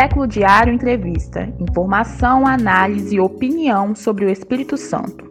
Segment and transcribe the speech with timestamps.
[0.00, 1.52] Século Diário Entrevista.
[1.58, 5.28] Informação, análise e opinião sobre o Espírito Santo.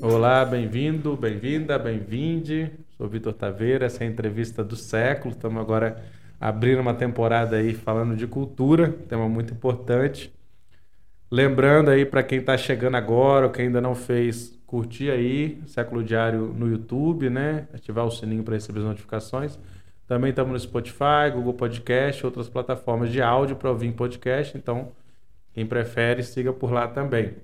[0.00, 2.72] Olá, bem-vindo, bem-vinda, bem-vinde.
[2.96, 5.34] Sou Vitor Taveira, essa é a entrevista do século.
[5.34, 6.02] Estamos agora
[6.40, 10.32] abrindo uma temporada aí falando de cultura, tema muito importante.
[11.30, 16.02] Lembrando aí para quem está chegando agora ou quem ainda não fez, curtir aí Século
[16.02, 17.68] Diário no YouTube, né?
[17.74, 19.58] Ativar o sininho para receber as notificações.
[20.06, 24.56] Também estamos no Spotify, Google Podcast, outras plataformas de áudio para ouvir em podcast.
[24.56, 24.92] Então,
[25.52, 27.36] quem prefere, siga por lá também.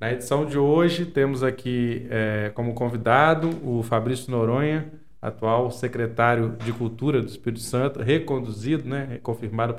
[0.00, 6.72] Na edição de hoje, temos aqui é, como convidado o Fabrício Noronha, atual secretário de
[6.72, 9.74] Cultura do Espírito Santo, reconduzido, né, confirmado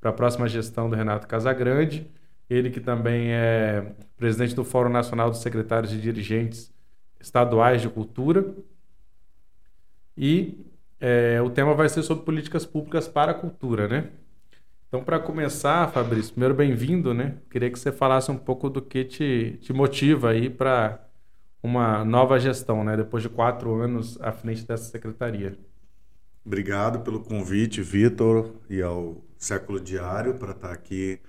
[0.00, 2.10] para a próxima gestão do Renato Casagrande.
[2.48, 6.72] Ele que também é presidente do Fórum Nacional dos Secretários e Dirigentes
[7.20, 8.54] Estaduais de Cultura.
[10.16, 10.64] E
[11.06, 14.08] é, o tema vai ser sobre políticas públicas para a cultura, né?
[14.88, 17.34] Então, para começar, Fabrício, primeiro bem-vindo, né?
[17.50, 21.06] Queria que você falasse um pouco do que te, te motiva aí para
[21.62, 22.96] uma nova gestão, né?
[22.96, 25.58] Depois de quatro anos à frente dessa secretaria.
[26.42, 31.20] Obrigado pelo convite, Vitor, e ao Século Diário para estar aqui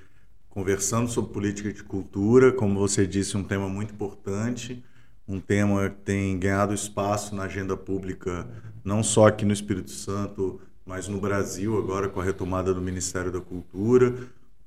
[0.47, 2.53] conversando sobre política de cultura.
[2.53, 4.81] Como você disse, um tema muito importante,
[5.27, 8.47] um tema que tem ganhado espaço na agenda pública,
[8.85, 13.31] não só aqui no Espírito Santo, mas no Brasil, agora com a retomada do Ministério
[13.31, 14.15] da Cultura,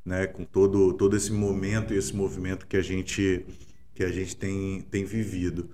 [0.05, 3.47] né, com todo, todo esse momento e esse movimento que a gente,
[3.95, 5.71] que a gente tem, tem vivido.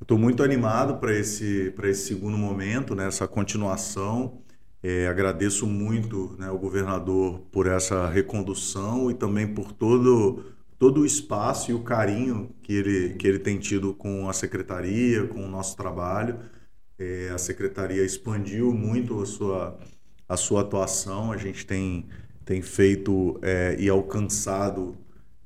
[0.00, 4.38] Estou muito animado para esse, esse segundo momento, né, essa continuação.
[4.82, 10.44] É, agradeço muito né, ao governador por essa recondução e também por todo,
[10.78, 15.26] todo o espaço e o carinho que ele, que ele tem tido com a secretaria,
[15.26, 16.38] com o nosso trabalho.
[17.02, 19.76] É, a secretaria expandiu muito a sua,
[20.28, 22.06] a sua atuação, a gente tem,
[22.44, 24.96] tem feito é, e alcançado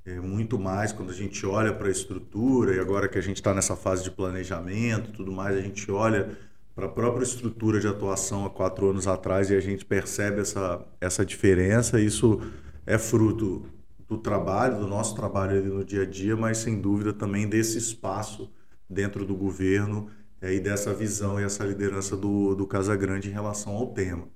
[0.04, 3.36] é, muito mais quando a gente olha para a estrutura e agora que a gente
[3.36, 6.36] está nessa fase de planejamento tudo mais, a gente olha
[6.74, 10.84] para a própria estrutura de atuação há quatro anos atrás e a gente percebe essa,
[11.00, 11.98] essa diferença.
[11.98, 12.38] Isso
[12.84, 13.64] é fruto
[14.06, 17.78] do trabalho, do nosso trabalho ali no dia a dia, mas sem dúvida também desse
[17.78, 18.50] espaço
[18.90, 20.10] dentro do governo
[20.42, 24.28] e dessa visão e essa liderança do, do Casagrande em relação ao tema.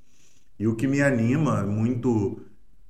[0.58, 2.40] E o que me anima muito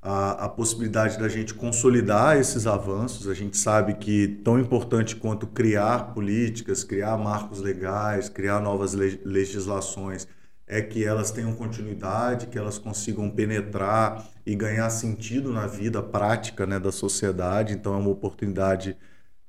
[0.02, 3.28] a, a possibilidade da gente consolidar esses avanços.
[3.28, 9.20] A gente sabe que tão importante quanto criar políticas, criar marcos legais, criar novas le
[9.24, 10.26] legislações,
[10.66, 16.64] é que elas tenham continuidade, que elas consigam penetrar e ganhar sentido na vida prática
[16.64, 17.74] né, da sociedade.
[17.74, 18.96] Então é uma oportunidade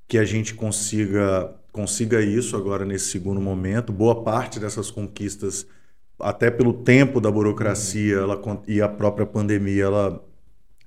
[0.08, 3.92] que a gente consiga consiga isso agora nesse segundo momento.
[3.92, 5.66] Boa parte dessas conquistas,
[6.20, 10.24] até pelo tempo da burocracia ela, e a própria pandemia, ela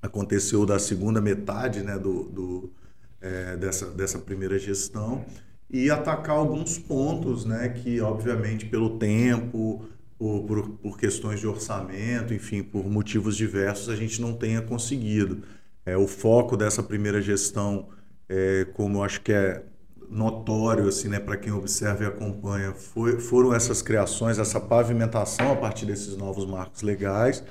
[0.01, 2.73] aconteceu da segunda metade né, do, do
[3.19, 5.25] é, dessa, dessa primeira gestão
[5.69, 9.83] e atacar alguns pontos né, que, obviamente, pelo tempo,
[10.17, 15.41] por, por, por, questões de orçamento, enfim, por motivos diversos, a gente não tenha conseguido.
[15.85, 17.89] É, o foco dessa primeira gestão,
[18.29, 19.63] é, como acho que é
[20.09, 25.55] notório assim, né, para quem observa e acompanha, foi, foram essas criações, essa pavimentação a
[25.55, 27.43] partir desses novos marcos legais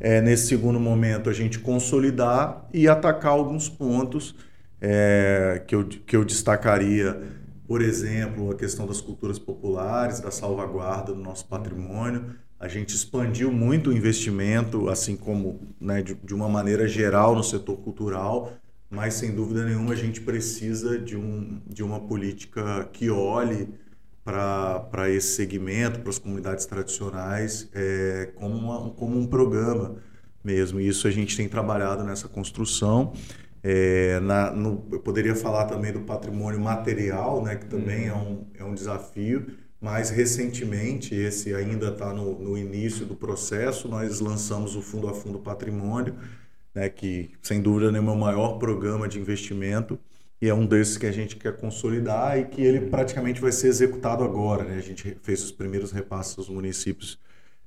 [0.00, 4.34] é, nesse segundo momento, a gente consolidar e atacar alguns pontos
[4.80, 7.20] é, que, eu, que eu destacaria,
[7.66, 12.36] por exemplo, a questão das culturas populares, da salvaguarda do nosso patrimônio.
[12.60, 17.42] A gente expandiu muito o investimento, assim como né, de, de uma maneira geral no
[17.42, 18.52] setor cultural,
[18.90, 23.68] mas sem dúvida nenhuma a gente precisa de, um, de uma política que olhe
[24.24, 29.96] para esse segmento, para as comunidades tradicionais, é, como, uma, como um programa
[30.44, 30.80] mesmo.
[30.80, 33.12] E isso a gente tem trabalhado nessa construção.
[33.62, 38.46] É, na, no, eu poderia falar também do patrimônio material, né, que também é, um,
[38.54, 39.46] é um desafio,
[39.80, 45.14] mas recentemente, esse ainda está no, no início do processo, nós lançamos o Fundo a
[45.14, 46.14] Fundo Patrimônio,
[46.78, 49.98] né, que sem dúvida nenhuma é o maior programa de investimento
[50.40, 53.66] e é um desses que a gente quer consolidar e que ele praticamente vai ser
[53.66, 54.62] executado agora.
[54.62, 54.76] Né?
[54.76, 57.18] A gente fez os primeiros repasses aos municípios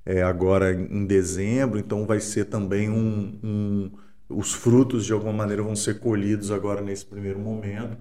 [0.05, 3.91] é, agora em dezembro, então vai ser também um, um,
[4.29, 7.97] Os frutos, de alguma maneira, vão ser colhidos agora nesse primeiro momento.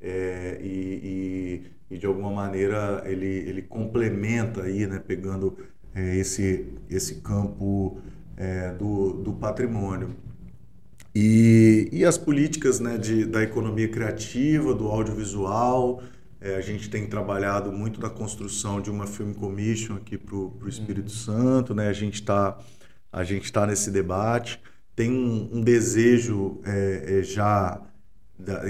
[0.00, 0.66] É, e,
[1.90, 5.56] e, e, de alguma maneira ele, ele complementa aí, né, pegando
[5.94, 7.98] é, esse, esse campo
[8.36, 10.23] é, do, do patrimônio.
[11.14, 16.02] E, e as políticas né, de, da economia criativa, do audiovisual,
[16.40, 20.68] É, a gente tem trabalhado muito na construção de uma film commission aqui para o
[20.68, 21.18] Espírito uhum.
[21.26, 21.88] Santo, né?
[21.88, 22.58] A gente está
[23.10, 24.60] a gente está nesse debate.
[24.94, 27.80] Tem um, um desejo é, é, já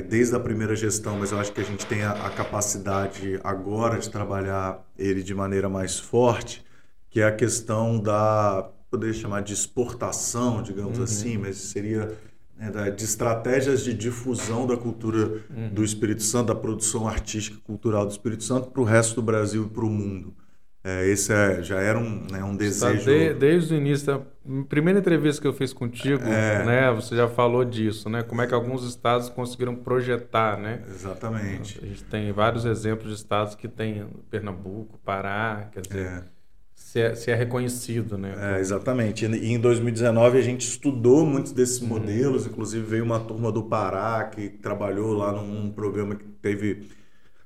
[0.09, 3.99] desde a primeira gestão, mas eu acho que a gente tem a, a, capacidade agora
[3.99, 6.63] de trabalhar ele de maneira mais forte,
[7.11, 11.05] que é a questão da poder chamar de exportação, digamos uhum.
[11.05, 12.17] assim, mas seria
[12.97, 15.69] de estratégias de difusão da cultura uhum.
[15.73, 19.23] do Espírito Santo, da produção artística e cultural do Espírito Santo para o resto do
[19.23, 20.35] Brasil e para o mundo.
[20.87, 23.07] É, esse é, já era um, né, um desejo.
[23.07, 24.21] De, desde o início, da
[24.69, 26.63] primeira entrevista que eu fiz contigo, é...
[26.63, 28.23] né, você já falou disso, né?
[28.23, 30.83] Como é que alguns estados conseguiram projetar, né?
[30.87, 31.81] Exatamente.
[31.83, 36.07] A gente tem vários exemplos de estados que tem Pernambuco, Pará, quer dizer.
[36.07, 36.34] É.
[36.75, 38.35] Se é, se é, reconhecido, né?
[38.57, 39.27] É, exatamente.
[39.27, 41.89] E em 2019 a gente estudou muitos desses uhum.
[41.89, 46.89] modelos, inclusive veio uma turma do Pará que trabalhou lá num programa que teve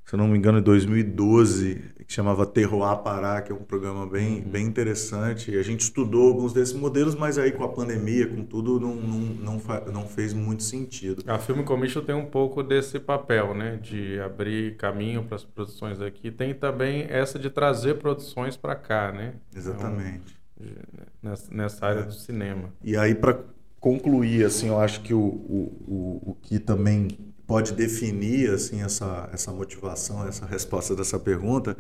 [0.09, 4.07] se eu não me engano, em 2012, que chamava Terroir Pará, que é um programa
[4.07, 4.49] bem, uhum.
[4.49, 5.51] bem interessante.
[5.51, 8.95] E a gente estudou alguns desses modelos, mas aí com a pandemia, com tudo, não,
[8.95, 9.63] não, não,
[9.93, 11.23] não fez muito sentido.
[11.27, 13.77] A Film Commission tem um pouco desse papel, né?
[13.77, 16.31] De abrir caminho para as produções aqui.
[16.31, 19.35] Tem também essa de trazer produções para cá, né?
[19.55, 20.39] Exatamente.
[20.59, 22.05] Então, nessa área é.
[22.05, 22.73] do cinema.
[22.83, 23.41] E aí, para
[23.79, 29.31] concluir, assim, eu acho que o, o, o, o que também pode definir assim essa,
[29.33, 31.75] essa motivação, essa resposta dessa pergunta,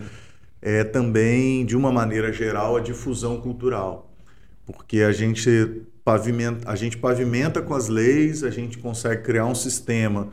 [0.62, 4.10] é também, de uma maneira geral, a difusão cultural.
[4.64, 9.54] Porque a gente pavimenta, a gente pavimenta com as leis, a gente consegue criar um
[9.54, 10.30] sistema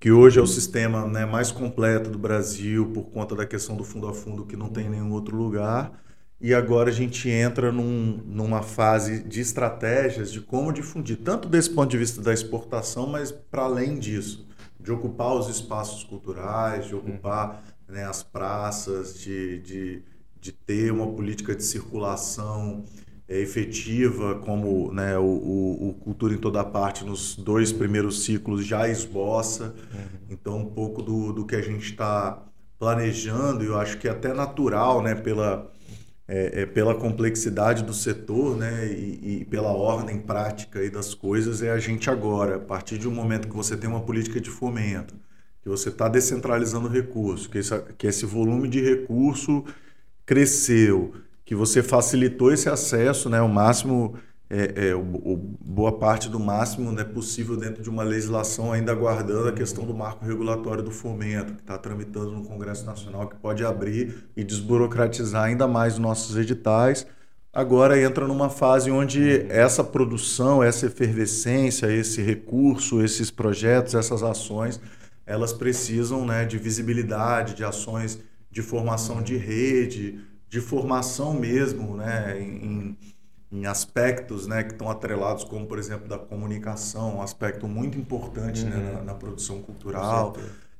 [0.00, 3.84] que hoje é o sistema né, mais completo do Brasil por conta da questão do
[3.84, 5.92] fundo a fundo que não tem em nenhum outro lugar.
[6.40, 11.70] E agora a gente entra num, numa fase de estratégias de como difundir, tanto desse
[11.70, 14.50] ponto de vista da exportação, mas para além disso
[14.82, 17.94] de ocupar os espaços culturais, de ocupar uhum.
[17.94, 20.02] né, as praças, de, de,
[20.40, 22.84] de ter uma política de circulação
[23.28, 28.66] é, efetiva, como né, o, o, o, Cultura em Toda Parte nos dois primeiros ciclos
[28.66, 29.74] já esboça.
[29.94, 30.26] Uhum.
[30.30, 32.42] Então, um pouco do, do que a gente está
[32.78, 35.70] planejando, e eu acho que é até natural, né, pela
[36.34, 41.60] é, é, pela complexidade do setor né, e, e, pela ordem prática aí das coisas,
[41.62, 44.48] é a gente agora, a partir de um momento que você tem uma política de
[44.48, 45.14] fomento,
[45.62, 49.62] que você está descentralizando recursos, que esse, que esse volume de recurso
[50.24, 51.12] cresceu,
[51.44, 54.14] que você facilitou esse acesso, né, o máximo
[54.54, 58.92] é, é, o, o, boa parte do máximo né, possível dentro de uma legislação, ainda
[58.92, 63.36] aguardando a questão do marco regulatório do fomento, que está tramitando no Congresso Nacional, que
[63.36, 67.06] pode abrir e desburocratizar ainda mais os nossos editais.
[67.50, 74.78] Agora entra numa fase onde essa produção, essa efervescência, esse recurso, esses projetos, essas ações,
[75.24, 78.18] elas precisam né, de visibilidade, de ações
[78.50, 82.98] de formação de rede, de formação mesmo né, em,
[83.52, 88.64] em aspectos né, que estão atrelados, como por exemplo da comunicação, um aspecto muito importante
[88.64, 88.82] né, uhum.
[88.82, 90.34] né, na, na, produção cultural.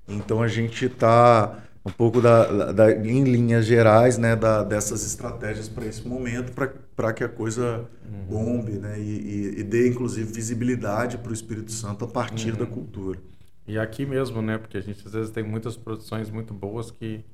[0.08, 5.68] Então a gente está um pouco da, da, em linhas gerais né, da, dessas estratégias
[5.68, 6.52] para esse momento,
[6.96, 8.24] para que a coisa uhum.
[8.24, 12.58] bombe né, e, e, e, dê inclusive visibilidade para o Espírito Santo a partir uhum.
[12.58, 13.18] da cultura.
[13.66, 17.24] E aqui mesmo, né, porque a gente às vezes tem muitas produções muito boas que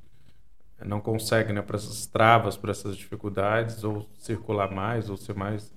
[0.85, 5.73] não consegue, né, para essas travas, para essas dificuldades, ou circular mais, ou ser mais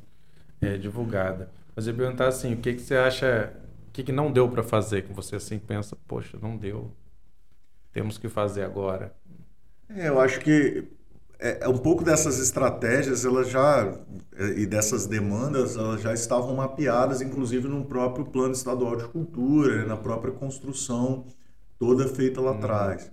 [0.62, 1.52] é, divulgada.
[1.76, 3.54] Mas eu perguntar assim, o que, que você acha,
[3.88, 6.92] o que, que não deu para fazer, que você assim pensa, poxa, não deu,
[7.92, 9.14] temos que fazer agora?
[9.90, 10.88] É, eu acho que
[11.40, 13.92] é, é, um pouco dessas estratégias, elas já
[14.34, 19.80] é, e dessas demandas, elas já estavam mapeadas, inclusive no próprio plano estadual de cultura,
[19.80, 21.26] né, na própria construção
[21.80, 22.58] toda feita lá hum.
[22.58, 23.12] atrás.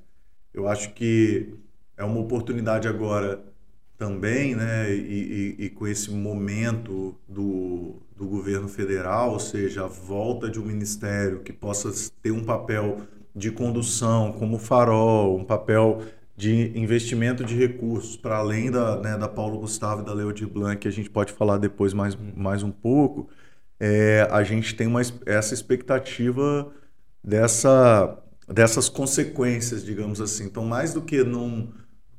[0.53, 1.55] Eu acho que
[1.99, 3.41] é uma oportunidade agora
[3.99, 9.89] também, né, e, e, e, com esse momento do, do governo federal, ou seja, a
[9.89, 11.91] volta de um ministério que possa
[12.23, 13.01] ter um papel
[13.35, 16.01] de condução como farol, um papel
[16.37, 20.47] de investimento de recursos para além da, né, da Paulo Gustavo e da Leo de
[20.47, 23.29] Blanc, que a gente pode falar depois mais, mais um pouco,
[23.81, 26.73] é, a gente tem uma, essa expectativa
[27.23, 30.45] dessa, dessas consequências, digamos assim.
[30.45, 31.73] Então, mais do que não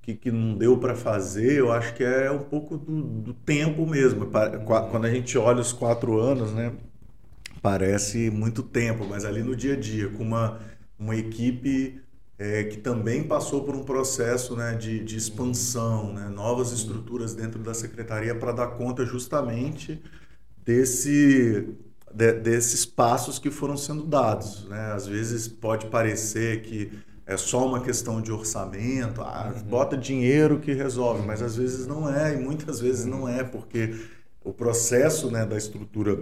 [0.09, 3.85] que, que não deu para fazer, eu acho que é um pouco do, do, tempo
[3.85, 4.27] mesmo.
[4.89, 6.73] Quando a gente olha os quatro anos, né,
[7.61, 10.59] parece muito tempo, mas ali no dia a dia, com uma,
[10.97, 12.01] uma equipe
[12.37, 17.59] é, que também passou por um processo né, de, de expansão, né, novas estruturas dentro
[17.59, 20.01] da secretaria para dar conta justamente
[20.65, 21.67] desse,
[22.13, 24.65] de, desses passos que foram sendo dados.
[24.67, 24.93] Né?
[24.93, 26.91] Às vezes pode parecer que
[27.29, 29.61] é só uma questão de orçamento, ah, uhum.
[29.61, 33.95] bota dinheiro que resolve, mas às vezes não é, e muitas vezes não é, porque
[34.43, 36.19] o processo né, da estrutura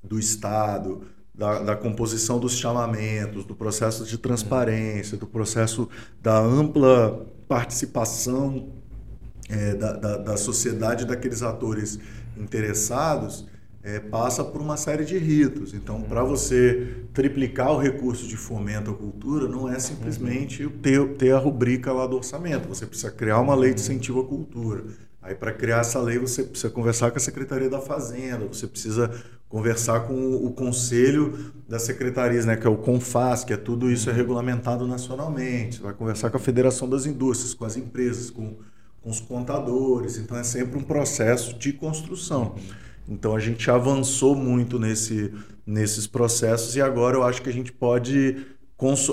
[0.00, 1.02] do Estado,
[1.34, 5.88] da, da, composição dos chamamentos, do processo de transparência, do processo
[6.22, 8.68] da ampla participação
[9.48, 11.98] é, da, da, da, sociedade daqueles atores
[12.36, 13.44] interessados,
[13.84, 15.74] é, passa por uma série de ritos.
[15.74, 21.32] Então, para você triplicar o recurso de fomento à cultura, não é simplesmente ter, ter
[21.32, 22.68] a rubrica lá do orçamento.
[22.68, 24.84] Você precisa criar uma lei de incentivo à cultura.
[25.20, 29.10] Aí, para criar essa lei, você precisa conversar com a Secretaria da Fazenda, você precisa
[29.48, 34.08] conversar com o conselho das secretarias, né, que é o CONFAS, que é tudo isso
[34.08, 35.76] é regulamentado nacionalmente.
[35.76, 38.56] Você vai conversar com a Federação das Indústrias, com as empresas, com,
[39.00, 40.16] com os contadores.
[40.16, 42.56] Então, é sempre um processo de construção.
[43.12, 45.32] Então, a gente avançou muito nesse,
[45.66, 48.46] nesses processos e agora eu acho que a gente pode,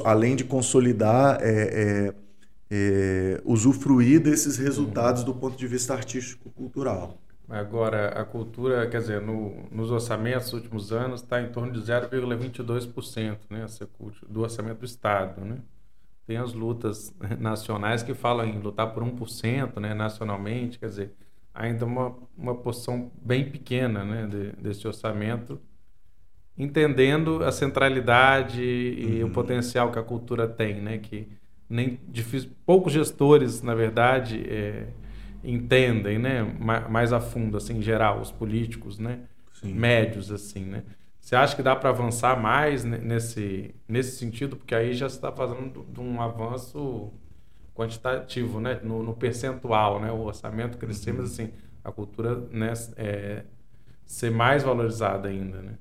[0.03, 1.39] além de consolidar...
[1.41, 2.29] É, é,
[2.71, 7.17] é, usufruir desses resultados do ponto de vista artístico-cultural.
[7.49, 11.79] Agora, a cultura, quer dizer, no, nos orçamentos dos últimos anos está em torno de
[11.79, 13.65] 0,22% né,
[14.29, 15.43] do orçamento do Estado.
[15.43, 15.57] Né?
[16.27, 21.15] Tem as lutas nacionais que falam em lutar por 1% né, nacionalmente, quer dizer,
[21.59, 25.59] ainda uma, uma porção bem pequena né, de, desse orçamento,
[26.57, 29.29] entendendo a centralidade e uhum.
[29.29, 31.27] o potencial que a cultura tem, né, que
[31.69, 34.87] nem difícil, poucos gestores, na verdade, é,
[35.43, 36.43] entendem, né,
[36.89, 39.19] mais a fundo, assim, em geral, os políticos, né,
[39.53, 39.73] Sim.
[39.73, 40.83] médios, assim, né.
[41.19, 44.55] Você acha que dá para avançar mais nesse, nesse sentido?
[44.55, 47.11] Porque aí já está fazendo de um avanço
[47.79, 51.21] quantitativo, né, no, no percentual, né, o orçamento crescer, uhum.
[51.21, 51.49] mas assim,
[51.81, 53.43] a cultura, né, é,
[54.05, 55.73] ser mais valorizada ainda, né.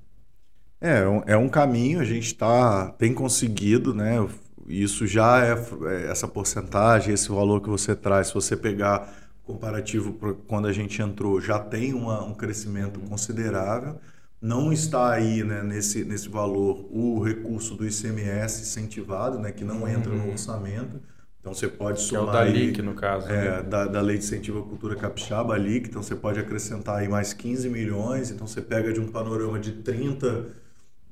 [0.81, 4.25] É, é um é caminho, a gente tá, tem conseguido, né?
[4.69, 5.55] Isso já é,
[5.87, 9.13] é essa porcentagem, esse valor que você traz, se você pegar
[9.43, 13.99] comparativo para quando a gente entrou, já tem uma, um crescimento considerável.
[14.41, 19.89] Não está aí né, nesse, nesse valor o recurso do ICMS incentivado, né, que não
[19.89, 20.31] entra no uhum.
[20.31, 21.01] orçamento.
[21.41, 22.25] Então você pode somar.
[22.25, 23.29] Que é o da LIC, no caso.
[23.29, 23.63] É, né?
[23.63, 25.89] da, da Lei de Incentivo à Cultura Capixaba, a LIC.
[25.89, 28.31] Então você pode acrescentar aí mais 15 milhões.
[28.31, 30.47] Então você pega de um panorama de 30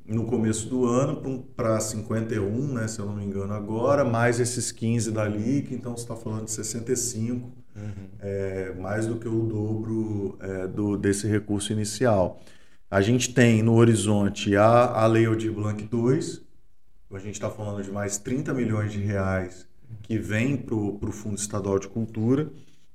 [0.08, 4.70] no começo do ano para 51, né, se eu não me engano, agora, mais esses
[4.70, 7.92] 15 da LIC, então você está falando de 65, uhum.
[8.20, 12.40] é, mais do que o dobro é, do, desse recurso inicial.
[12.88, 16.46] A gente tem no horizonte a, a Lei Aldir Blanc 2,
[17.12, 19.66] a gente está falando de mais 30 milhões de reais
[20.02, 22.48] que vem para o Fundo Estadual de Cultura.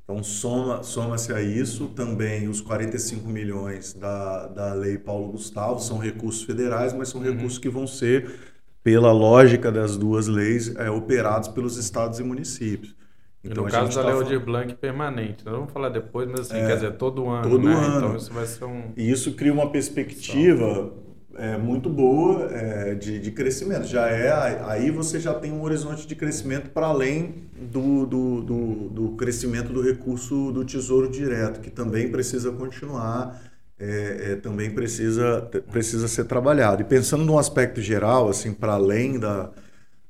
[0.03, 5.97] Então, soma-se soma a isso também os 45 milhões da, da Lei Paulo Gustavo, são
[5.97, 7.31] recursos federais, mas são uhum.
[7.31, 8.29] recursos que vão ser,
[8.83, 12.95] pela lógica das duas leis, é, operados pelos estados e municípios.
[13.43, 16.57] Então, no caso da tá Lei Aldir Blanc permanente, nós vamos falar depois, mas assim,
[16.57, 17.73] é, quer dizer, todo ano, todo né?
[17.73, 17.97] ano.
[17.97, 18.91] Então isso vai ser um...
[18.95, 20.91] E isso cria uma perspectiva
[21.35, 23.85] é, muito boa é, de, de crescimento.
[23.85, 24.31] Já é
[24.65, 29.71] aí você já tem um horizonte de crescimento para além do, do, do, do, crescimento
[29.71, 33.41] do recurso do Tesouro Direto, que também precisa continuar,
[33.79, 36.81] é, é, também precisa, precisa ser trabalhado.
[36.81, 39.51] E pensando num aspecto geral, assim, para além da,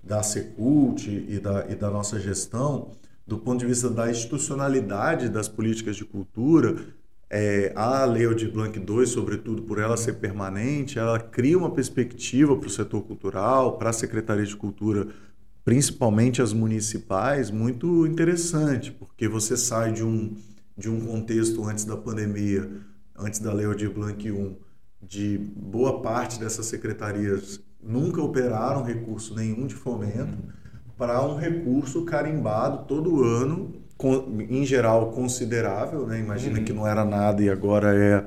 [0.04, 2.92] da Secult e da, e da nossa gestão,
[3.26, 6.76] do ponto de vista da institucionalidade das políticas de cultura,
[7.34, 12.58] é, a Lei Aldir Blanc II, sobretudo por ela ser permanente, ela cria uma perspectiva
[12.58, 15.08] para o setor cultural, para a Secretaria de Cultura,
[15.64, 20.36] principalmente as municipais, muito interessante, porque você sai de um,
[20.78, 22.70] de um contexto antes da pandemia,
[23.18, 24.58] antes da Lei Aldir Blanc I,
[25.02, 30.38] de boa parte dessas secretarias nunca operaram recurso nenhum de fomento,
[30.98, 36.06] para um recurso carimbado todo ano em geral, considerável.
[36.06, 36.20] Né?
[36.20, 36.66] Imagina uhum.
[36.66, 38.26] que não era nada e agora é,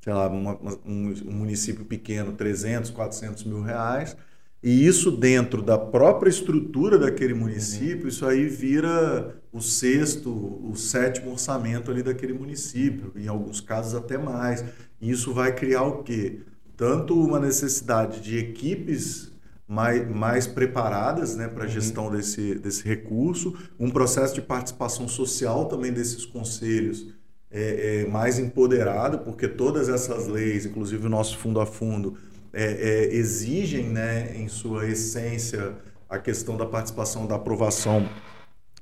[0.00, 4.16] sei lá, uma, um, um, município pequeno, 300, 400 mil reais.
[4.62, 8.08] E isso dentro da própria estrutura daquele município, uhum.
[8.08, 14.18] isso aí vira o sexto, o sétimo orçamento ali daquele município, em alguns casos até
[14.18, 14.64] mais.
[15.00, 16.40] E isso vai criar o quê?
[16.76, 19.30] Tanto uma necessidade de equipes
[19.70, 21.72] mais, mais preparadas né, para a uhum.
[21.72, 27.14] gestão desse, desse recurso, um processo de participação social também desses conselhos
[27.48, 32.16] é, é mais empoderado, porque todas essas leis, inclusive o nosso fundo a fundo,
[32.52, 35.76] é, é, exigem né, em sua essência
[36.08, 38.08] a questão da participação, da aprovação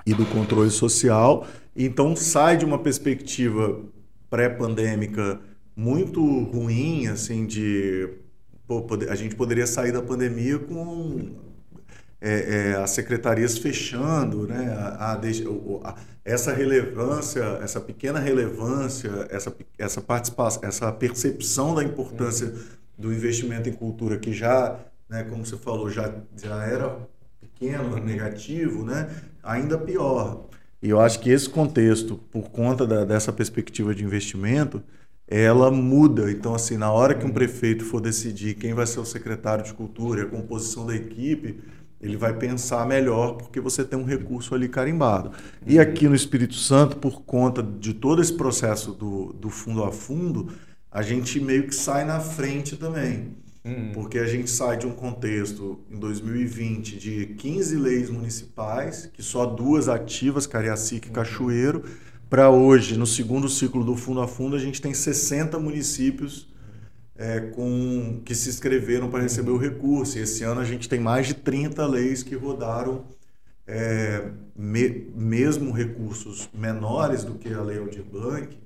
[0.06, 1.46] e do controle social.
[1.76, 3.78] Então sai de uma perspectiva
[4.30, 5.38] pré-pandêmica
[5.76, 8.08] muito ruim, assim, de
[8.68, 11.30] pô, a gente poderia sair da pandemia com
[12.20, 14.68] é, é, as secretarias fechando, né?
[14.76, 15.94] A, a, a,
[16.24, 22.52] essa relevância, essa pequena relevância, essa, essa participação, essa percepção da importância
[22.98, 26.98] do investimento em cultura que já, né, como você falou, já, já era
[27.40, 29.08] pequeno, negativo, né?
[29.42, 30.48] Ainda pior.
[30.82, 34.82] E eu acho que esse contexto, por conta da, dessa perspectiva de investimento,
[35.28, 36.30] ela muda.
[36.30, 39.74] Então, assim, na hora que um prefeito for decidir quem vai ser o secretário de
[39.74, 41.60] cultura, a composição da equipe,
[42.00, 45.32] ele vai pensar melhor porque você tem um recurso ali carimbado.
[45.66, 49.92] E aqui no Espírito Santo, por conta de todo esse processo do, do fundo a
[49.92, 50.48] fundo,
[50.90, 53.36] a gente meio que sai na frente também.
[53.64, 53.90] Uhum.
[53.92, 59.44] Porque a gente sai de um contexto, em 2020, de 15 leis municipais, que só
[59.44, 61.84] duas ativas, Cariacica e Cachoeiro,
[62.28, 66.48] para hoje, no segundo ciclo do Fundo a Fundo, a gente tem 60 municípios
[67.16, 70.18] é, com, que se inscreveram para receber o recurso.
[70.18, 73.06] E esse ano a gente tem mais de 30 leis que rodaram,
[73.66, 78.56] é, me, mesmo recursos menores do que a Lei Aldir Blanc,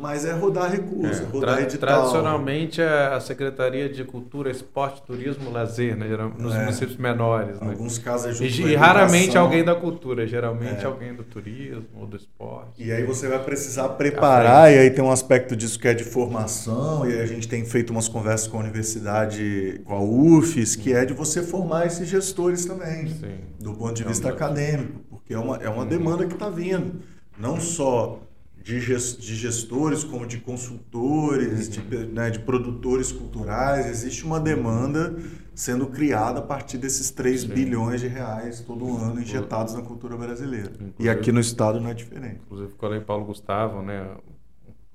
[0.00, 1.88] mas é rodar recursos, é, rodar tra edital.
[1.88, 6.06] Tradicionalmente é a Secretaria de Cultura, Esporte, Turismo, Lazer, né?
[6.38, 7.60] nos é, municípios menores.
[7.60, 7.68] Né?
[7.68, 10.86] Alguns casos é E, e raramente alguém da cultura, geralmente é.
[10.86, 12.82] alguém do turismo ou do esporte.
[12.82, 16.04] E aí você vai precisar preparar, e aí tem um aspecto disso que é de
[16.04, 20.94] formação, e a gente tem feito umas conversas com a universidade, com a UFES, que
[20.94, 23.38] é de você formar esses gestores também, Sim.
[23.58, 27.02] do ponto de vista acadêmico, porque é uma, é uma demanda que está vindo.
[27.38, 28.20] Não só
[28.62, 31.88] de gestores como de consultores, uhum.
[31.88, 33.86] de, né, de produtores culturais.
[33.86, 35.16] Existe uma demanda
[35.54, 37.48] sendo criada a partir desses 3 Sim.
[37.48, 40.70] bilhões de reais todo ano injetados na cultura brasileira.
[40.74, 42.40] Inclusive, e aqui no estado não é diferente.
[42.46, 44.16] Inclusive, falei Paulo Gustavo, né?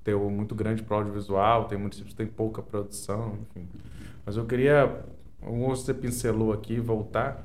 [0.02, 3.68] Tem um muito grande para audiovisual, tem municípios que têm pouca produção, enfim.
[4.24, 5.04] Mas eu queria,
[5.40, 7.44] como você pincelou aqui, voltar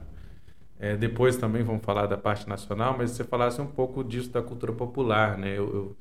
[0.81, 4.41] é, depois também vamos falar da parte nacional, mas você falasse um pouco disso da
[4.41, 5.49] cultura popular, né?
[5.55, 5.97] Eu, eu,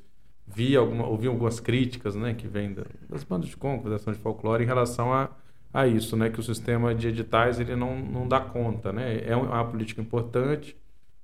[0.54, 2.76] vi alguma, ouvi algumas críticas, né, que vêm
[3.08, 5.30] das bandas de congo, da de folclore em relação a,
[5.72, 9.22] a isso, né, que o sistema de editais ele não, não dá conta, né?
[9.24, 10.76] É uma política importante,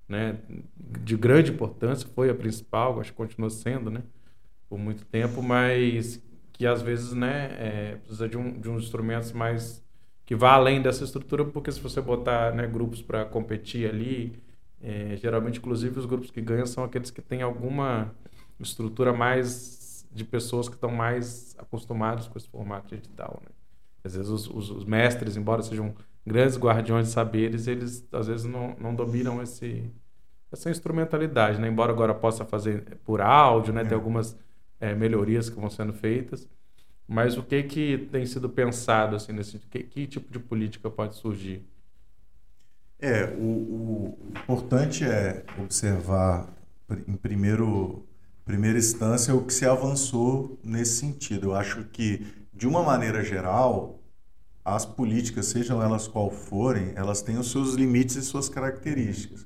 [0.09, 0.39] né,
[0.79, 4.03] de grande importância, foi a principal, acho que continua sendo, né,
[4.69, 6.23] por muito tempo, mas
[6.53, 9.85] que às vezes, né, é, precisa de, um, de uns instrumentos mais
[10.25, 14.33] que vá além dessa estrutura, porque se você botar né, grupos para competir ali,
[14.83, 18.13] é, geralmente, inclusive, os grupos que ganham são aqueles que têm alguma
[18.63, 23.41] estrutura mais de pessoas que estão mais acostumados com esse formato de edital.
[23.43, 23.51] Né?
[24.03, 28.47] Às vezes os, os, os, mestres, embora sejam grandes guardiões de saberes, eles às vezes
[28.47, 29.91] não, não dominam esse,
[30.51, 31.61] essa instrumentalidade.
[31.61, 31.69] Né?
[31.69, 33.83] Embora agora possa fazer por áudio, né?
[33.83, 33.85] É.
[33.85, 34.37] tem algumas
[34.81, 36.49] é, melhorias que vão sendo feitas.
[37.07, 41.15] Mas o que que tem sido pensado assim nesse que, que tipo de política pode
[41.15, 41.65] surgir?
[42.99, 46.49] É, o, o importante é observar
[47.07, 48.05] em primeiro
[48.47, 51.49] primeira instância, o que se avançou nesse sentido.
[51.49, 54.01] Eu acho que, de uma maneira geral,
[54.65, 59.45] as políticas, sejam elas qual forem, elas têm os seus limites e suas características.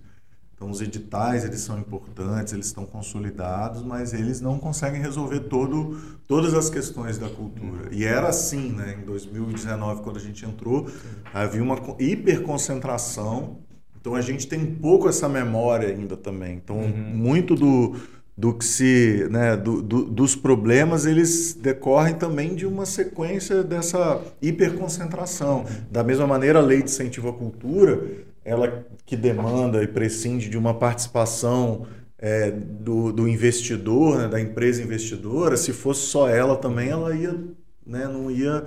[0.54, 5.98] Então, os editais, eles são importantes, eles estão consolidados, mas eles não conseguem resolver todo,
[6.26, 7.88] todas as questões da cultura.
[7.90, 8.98] E era assim, né?
[9.00, 10.86] Em 2019, quando a gente entrou,
[11.32, 13.60] havia uma hiperconcentração.
[13.98, 16.56] Então, a gente tem um pouco essa memória ainda também.
[16.56, 17.16] Então, uhum.
[17.16, 17.96] muito do
[18.40, 24.18] do que se, né, do, do, dos problemas, eles decorrem também de uma sequência dessa
[24.40, 25.66] hiperconcentração.
[25.90, 28.02] Da mesma maneira, a lei de incentivo à cultura,
[28.42, 31.86] ela que demanda e prescinde de uma participação
[32.18, 37.38] é, do, do investidor, né, da empresa investidora, se fosse só ela também, ela ia,
[37.86, 38.64] né, não ia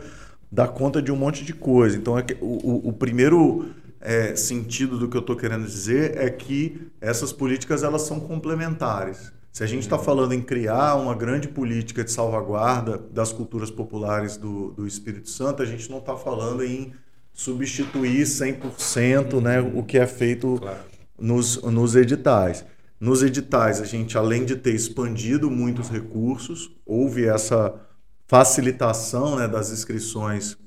[0.52, 1.98] dar conta de um monte de coisa.
[1.98, 6.92] Então, é o, o primeiro é, sentido do que eu estou querendo dizer é que
[7.02, 9.34] essas políticas elas são complementares.
[9.54, 14.36] Se a gente está falando em criar uma grande política de salvaguarda das culturas populares
[14.36, 16.92] do, do Espírito Santo, a gente não está falando em
[17.32, 20.80] substituir 100% né, o que é feito claro.
[21.20, 22.66] nos, nos editais.
[23.00, 27.76] Nos editais, a gente, além de ter expandido muitos recursos, houve essa
[28.26, 30.58] facilitação né, das inscrições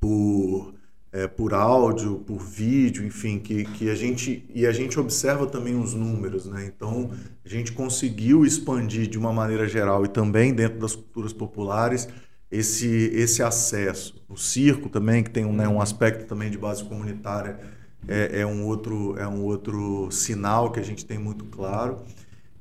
[0.00, 0.72] por
[1.12, 5.78] é, por áudio, por vídeo, enfim, que, que a gente e a gente observa também
[5.78, 6.72] os números, né?
[6.74, 7.10] Então
[7.44, 12.08] a gente conseguiu expandir de uma maneira geral e também dentro das culturas populares
[12.50, 14.24] esse esse acesso.
[14.26, 17.60] O circo também que tem um, né, um aspecto também de base comunitária
[18.08, 21.98] é, é um outro é um outro sinal que a gente tem muito claro.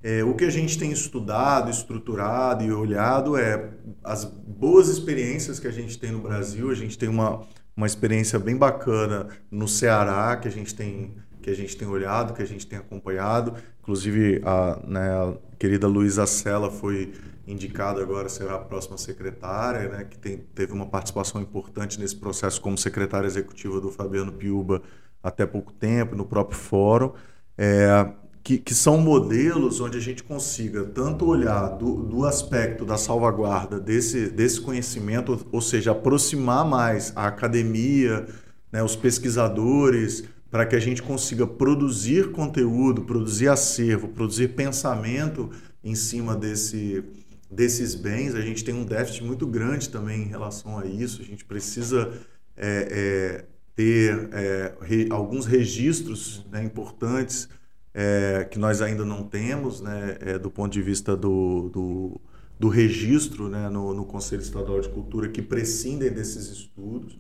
[0.04, 3.70] É, o que a gente tem estudado, estruturado e olhado é
[4.04, 6.72] as boas experiências que a gente tem no Brasil.
[6.72, 11.50] A gente tem uma uma experiência bem bacana no Ceará, que a gente tem que
[11.50, 13.56] a gente tem olhado, que a gente tem acompanhado.
[13.82, 17.14] Inclusive, a, né, a querida Luísa Sela foi
[17.48, 22.62] indicada agora, será a próxima secretária, né, que tem, teve uma participação importante nesse processo
[22.62, 24.84] como secretária executiva do Fabiano Piuba
[25.24, 27.14] até pouco tempo, no próprio fórum.
[27.58, 28.08] É,
[28.44, 33.80] que, que, são modelos onde a gente consiga tanto olhar do, do aspecto da salvaguarda
[33.80, 38.28] desse, desse conhecimento, ou seja, aproximar mais a academia,
[38.72, 45.50] né, os pesquisadores, para que a gente consiga produzir conteúdo, produzir acervo, produzir pensamento
[45.84, 47.04] em cima desse,
[47.50, 48.36] desses bens.
[48.36, 51.22] A gente tem um déficit muito grande também em relação a isso.
[51.22, 52.12] A gente precisa
[52.58, 57.48] é, é, ter é, re, alguns registros né, importantes
[57.94, 62.22] é, que nós ainda não temos, né, é, do ponto de vista do, do,
[62.60, 67.20] do registro né, no, no, Conselho Estadual de Cultura, que prescindem desses estudos,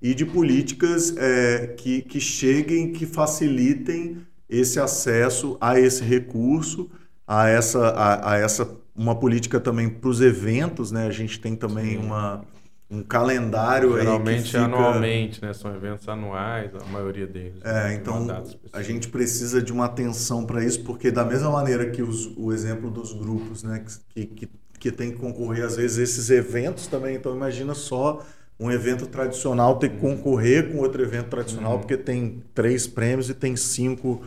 [0.00, 6.90] e de políticas é, que, que cheguem, que facilitem esse acesso a esse recurso,
[7.26, 11.06] a essa, a, a essa uma política também para os eventos, né?
[11.06, 12.42] A gente tem também uma
[12.88, 14.64] um calendário Geralmente fica...
[14.64, 15.52] anualmente, né?
[15.52, 17.60] São eventos anuais, a maioria deles.
[17.64, 18.26] É, então
[18.72, 22.52] a gente precisa de uma atenção para isso, porque da mesma maneira que os, o
[22.52, 23.84] exemplo dos grupos, né?
[24.14, 27.16] Que, que, que tem que concorrer, às vezes, esses eventos também.
[27.16, 28.24] Então imagina só
[28.58, 31.78] um evento tradicional ter que concorrer com outro evento tradicional, uhum.
[31.80, 34.22] porque tem três prêmios e tem cinco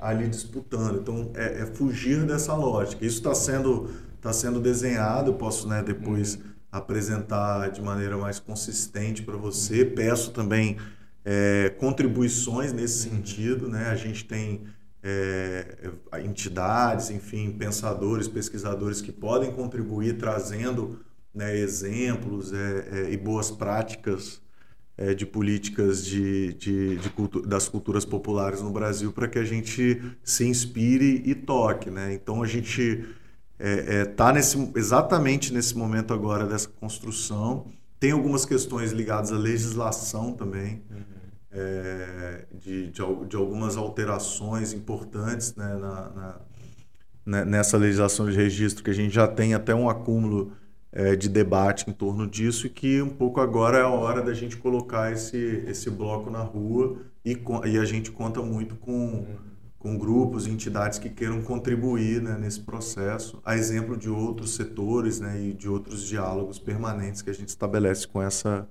[0.00, 0.98] ali disputando.
[0.98, 3.04] Então é, é fugir dessa lógica.
[3.04, 6.36] Isso está sendo, tá sendo desenhado, eu posso né, depois.
[6.36, 9.84] Uhum apresentar de maneira mais consistente para você.
[9.84, 10.78] Peço também
[11.22, 13.68] é, contribuições nesse sentido.
[13.68, 13.90] Né?
[13.90, 14.62] A gente tem
[15.02, 15.90] é,
[16.24, 20.98] entidades, enfim, pensadores, pesquisadores que podem contribuir trazendo
[21.34, 24.40] né, exemplos é, é e boas práticas
[24.96, 29.44] é, de políticas de, de, de cultu das culturas populares no Brasil para que a
[29.44, 31.90] gente se inspire e toque.
[31.90, 32.14] Né?
[32.14, 33.04] Então a gente
[33.62, 37.66] está é, é, tá nesse, exatamente nesse momento agora dessa construção.
[38.00, 41.02] Tem algumas questões ligadas à legislação também, uhum.
[41.52, 46.40] é, de, de, de, algumas alterações importantes né, na, na,
[47.24, 50.52] né, nessa legislação de registro, que a gente já tem até um acúmulo
[50.90, 54.34] é, de debate em torno disso e que um pouco agora é a hora da
[54.34, 58.92] gente colocar esse, esse bloco na rua e, e a gente conta muito com.
[58.92, 59.51] Uhum
[59.82, 65.18] com grupos e entidades que queiram contribuir né, nesse processo, a exemplo de outros setores
[65.18, 68.68] né, e de outros diálogos permanentes que a gente estabelece com, essa,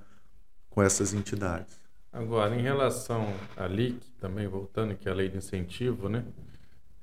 [0.69, 1.81] com essas entidades.
[2.13, 6.23] Agora, em relação à LIC, também voltando, que é a lei de incentivo, né,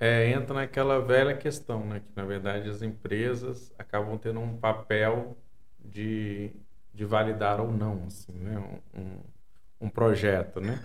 [0.01, 5.37] é, entra naquela velha questão, né, que na verdade as empresas acabam tendo um papel
[5.85, 6.51] de,
[6.95, 10.83] de validar ou não assim, né, um, um projeto, né?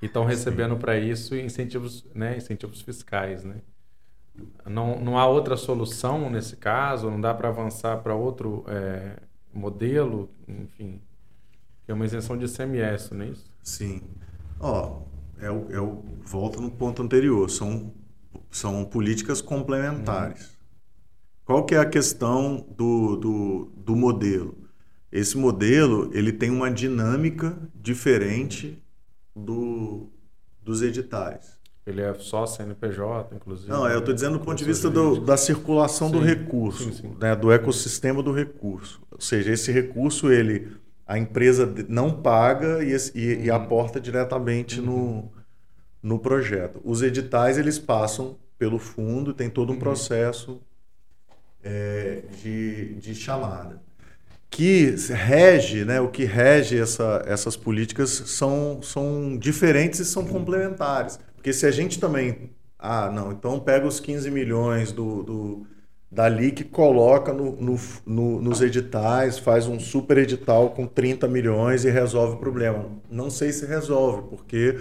[0.00, 3.56] E estão recebendo para isso incentivos, né, incentivos fiscais, né?
[4.64, 9.16] Não, não há outra solução nesse caso, não dá para avançar para outro é,
[9.52, 11.00] modelo, enfim,
[11.84, 13.50] que é uma isenção de ICMS, não é isso?
[13.62, 14.00] Sim.
[14.58, 15.02] Ó,
[15.38, 17.92] é o, é o, volta no ponto anterior, são,
[18.50, 20.46] são políticas complementares.
[20.46, 20.60] Uhum.
[21.44, 24.56] Qual que é a questão do, do, do modelo?
[25.10, 28.79] Esse modelo ele tem uma dinâmica diferente
[29.34, 30.10] do,
[30.62, 31.58] dos editais.
[31.86, 33.70] Ele é só CNPJ, inclusive.
[33.70, 36.92] Não, eu estou dizendo do ponto de vista do, da circulação sim, do recurso, sim,
[36.92, 37.16] sim.
[37.18, 39.00] Né, do ecossistema do recurso.
[39.10, 43.44] Ou seja, esse recurso ele a empresa não paga e, e, uhum.
[43.44, 44.86] e aporta diretamente uhum.
[44.86, 45.32] no,
[46.02, 46.80] no projeto.
[46.84, 49.80] Os editais eles passam pelo fundo, tem todo um uhum.
[49.80, 50.60] processo
[51.64, 53.82] é, de, de chamada
[54.50, 61.18] que rege, né, o que rege essa, essas políticas são, são diferentes e são complementares.
[61.36, 62.50] Porque se a gente também.
[62.78, 65.66] Ah, não, então pega os 15 milhões do, do
[66.10, 71.84] da LIC, coloca no, no, no, nos editais, faz um super edital com 30 milhões
[71.84, 72.86] e resolve o problema.
[73.08, 74.76] Não sei se resolve, porque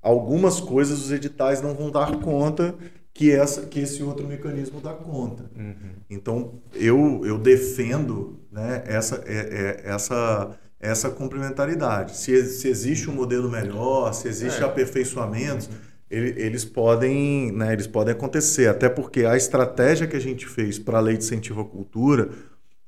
[0.00, 2.74] algumas coisas os editais não vão dar conta
[3.12, 5.50] que, essa, que esse outro mecanismo dá conta.
[5.56, 5.92] Uhum.
[6.08, 12.16] Então, eu, eu defendo né, essa, é, é, essa, essa complementaridade.
[12.16, 14.66] Se, se existe um modelo melhor, se existe é.
[14.66, 15.68] aperfeiçoamentos,
[16.10, 18.68] ele, eles, podem, né, eles podem acontecer.
[18.68, 22.30] Até porque a estratégia que a gente fez para a lei de incentivo à cultura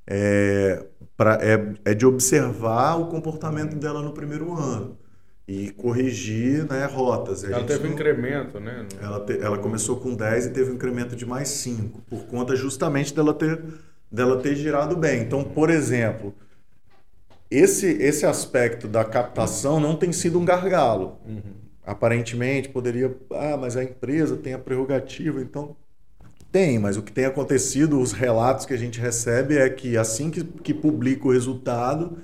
[0.06, 0.84] é,
[1.16, 4.98] pra, é, é de observar o comportamento dela no primeiro ano
[5.46, 7.44] e corrigir né, rotas.
[7.44, 8.86] A ela teve um incremento, né?
[9.00, 12.56] Ela, te, ela começou com 10 e teve um incremento de mais 5, por conta
[12.56, 13.62] justamente dela ter,
[14.12, 15.22] dela ter girado bem.
[15.22, 16.34] Então, por exemplo,
[17.50, 21.18] esse, esse aspecto da captação não tem sido um gargalo.
[21.26, 21.62] Uhum.
[21.84, 25.74] Aparentemente poderia, ah, mas a empresa tem a prerrogativa, então
[26.52, 30.30] tem, mas o que tem acontecido, os relatos que a gente recebe é que assim
[30.30, 32.18] que, que publica o resultado,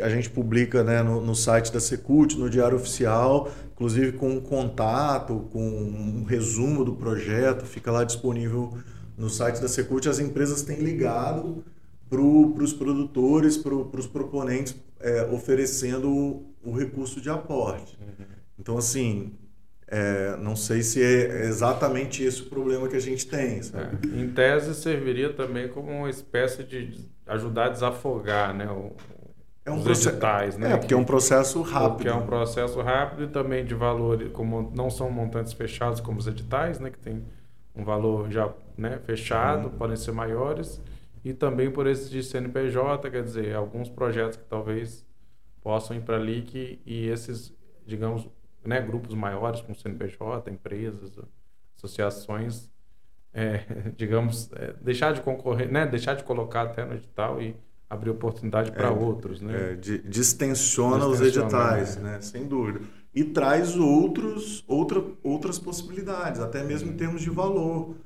[0.00, 4.40] a gente publica né, no, no, site da Secult, no Diário Oficial, inclusive com um
[4.40, 8.72] contato, com um resumo do projeto, fica lá disponível
[9.20, 10.08] no site da Secult.
[10.08, 11.62] As empresas têm ligado
[12.08, 17.96] para os produtores, para os proponentes, é, oferecendo o, o, recurso de aporte.
[18.00, 18.26] Uhum.
[18.58, 19.32] Então, assim,
[19.86, 23.60] é, não sei se é exatamente esse o problema que a gente tem.
[23.60, 28.92] É, em tese, serviria também como uma espécie de ajudar a desafogar né, o,
[29.64, 30.56] é um os processo, editais.
[30.56, 31.94] Né, é, porque que, é um processo rápido.
[31.94, 36.18] Porque é um processo rápido e também de valor, como não são montantes fechados como
[36.18, 37.22] os editais, né, que tem
[37.74, 39.76] um valor já né, fechado, uhum.
[39.76, 40.80] podem ser maiores,
[41.24, 45.06] e também por esse de CNPJ, quer dizer, alguns projetos que talvez
[45.62, 47.54] possam ir para ali que, e esses,
[47.86, 48.28] digamos,
[48.64, 51.18] né, grupos maiores como CNPJ, empresas,
[51.76, 52.70] associações,
[53.32, 53.64] é,
[53.96, 57.54] digamos, é, deixar de concorrer, né, deixar de colocar até no edital e
[57.88, 59.72] abrir oportunidade para é, outros, né?
[59.72, 62.00] É, distensiona, os editais, é.
[62.00, 62.80] né, sem dúvida.
[63.14, 67.96] E traz outros, outra, outras possibilidades, até mesmo em termos de valor.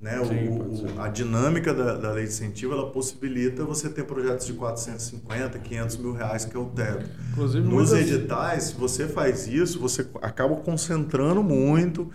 [0.00, 0.22] Né?
[0.24, 4.52] Sim, o, a dinâmica da, da lei de incentivo ela possibilita você ter projetos de
[4.52, 7.06] 450, 500 mil reais, que é o teto.
[7.32, 8.10] Inclusive, Nos muitas...
[8.10, 12.10] editais, se você faz isso, você acaba concentrando muito,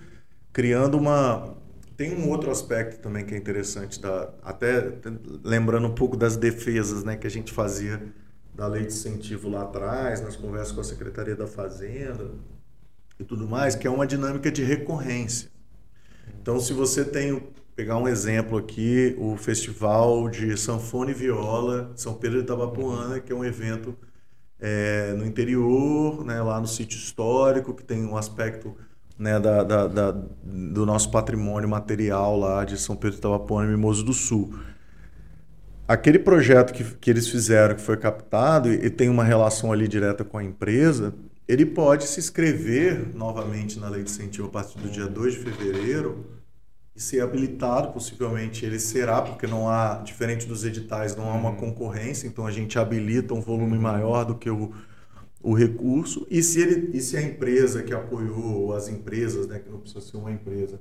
[0.53, 1.57] criando uma.
[1.97, 4.93] Tem um outro aspecto também que é interessante, da, até
[5.43, 8.01] lembrando um pouco das defesas né, que a gente fazia
[8.59, 12.29] da lei de incentivo lá atrás, nas conversas com a Secretaria da Fazenda
[13.17, 15.49] e tudo mais, que é uma dinâmica de recorrência.
[16.41, 17.41] Então, se você tem
[17.73, 23.31] pegar um exemplo aqui, o Festival de Sanfone e Viola São Pedro de Itabapuana, que
[23.31, 23.95] é um evento
[24.59, 28.75] é, no interior, né, lá no sítio histórico, que tem um aspecto
[29.17, 33.71] né, da, da, da, do nosso patrimônio material lá de São Pedro de Itabapuana e
[33.71, 34.53] Mimoso do Sul.
[35.89, 39.87] Aquele projeto que, que eles fizeram, que foi captado e, e tem uma relação ali
[39.87, 41.15] direta com a empresa,
[41.47, 45.39] ele pode se inscrever novamente na lei de incentivo a partir do dia 2 de
[45.39, 46.27] fevereiro
[46.95, 51.49] e ser habilitado, possivelmente ele será, porque não há, diferente dos editais, não há uma
[51.49, 51.55] uhum.
[51.55, 54.71] concorrência, então a gente habilita um volume maior do que o,
[55.41, 56.27] o recurso.
[56.29, 59.79] E se, ele, e se a empresa que apoiou, ou as empresas, né, que não
[59.79, 60.79] precisa ser uma empresa,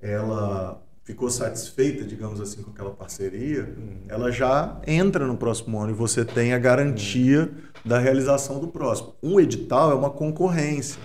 [0.00, 4.02] ela ficou satisfeita, digamos assim, com aquela parceria, uhum.
[4.08, 7.48] ela já entra no próximo ano e você tem a garantia uhum.
[7.82, 9.14] da realização do próximo.
[9.22, 11.00] Um edital é uma concorrência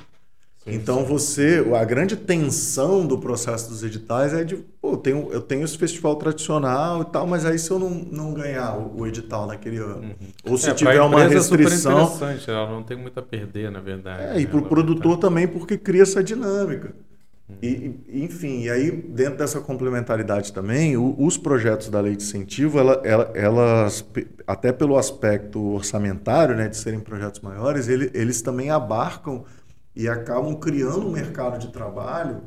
[0.65, 5.41] então você, a grande tensão do processo dos editais é de, pô, eu tenho, eu
[5.41, 9.07] tenho esse festival tradicional e tal, mas aí se eu não, não ganhar o, o
[9.07, 10.51] edital naquele ano, uhum.
[10.51, 13.69] ou se é, tiver uma restrição, é super interessante, ela não tem muito a perder,
[13.69, 14.37] na verdade.
[14.37, 16.95] É, e para o produtor também porque cria essa dinâmica.
[17.61, 22.79] E, enfim, e aí dentro dessa complementaridade também, o, os projetos da lei de incentivo,
[22.79, 24.05] ela, ela, elas,
[24.47, 29.43] até pelo aspecto orçamentário, né, de serem projetos maiores, ele, eles também abarcam
[29.95, 32.41] e acabam criando um mercado de trabalho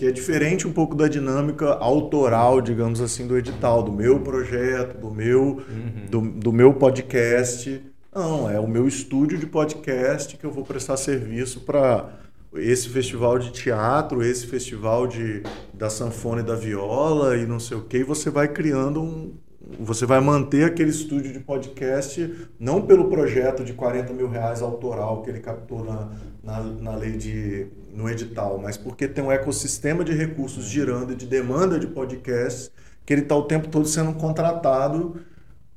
[0.00, 4.96] que é diferente um pouco da dinâmica autoral, digamos assim, do edital, do meu projeto,
[4.98, 6.06] do meu, uhum.
[6.08, 7.82] do, do meu podcast.
[8.10, 12.14] Não, é o meu estúdio de podcast que eu vou prestar serviço para
[12.54, 17.76] esse festival de teatro, esse festival de, da sanfona e da viola e não sei
[17.76, 19.34] o que, e você vai criando um.
[19.78, 25.22] Você vai manter aquele estúdio de podcast, não pelo projeto de 40 mil reais autoral
[25.22, 26.10] que ele captou na,
[26.42, 31.26] na, na lei de no edital, mas porque tem um ecossistema de recursos girando de
[31.26, 32.70] demanda de podcasts
[33.04, 35.20] que ele está o tempo todo sendo contratado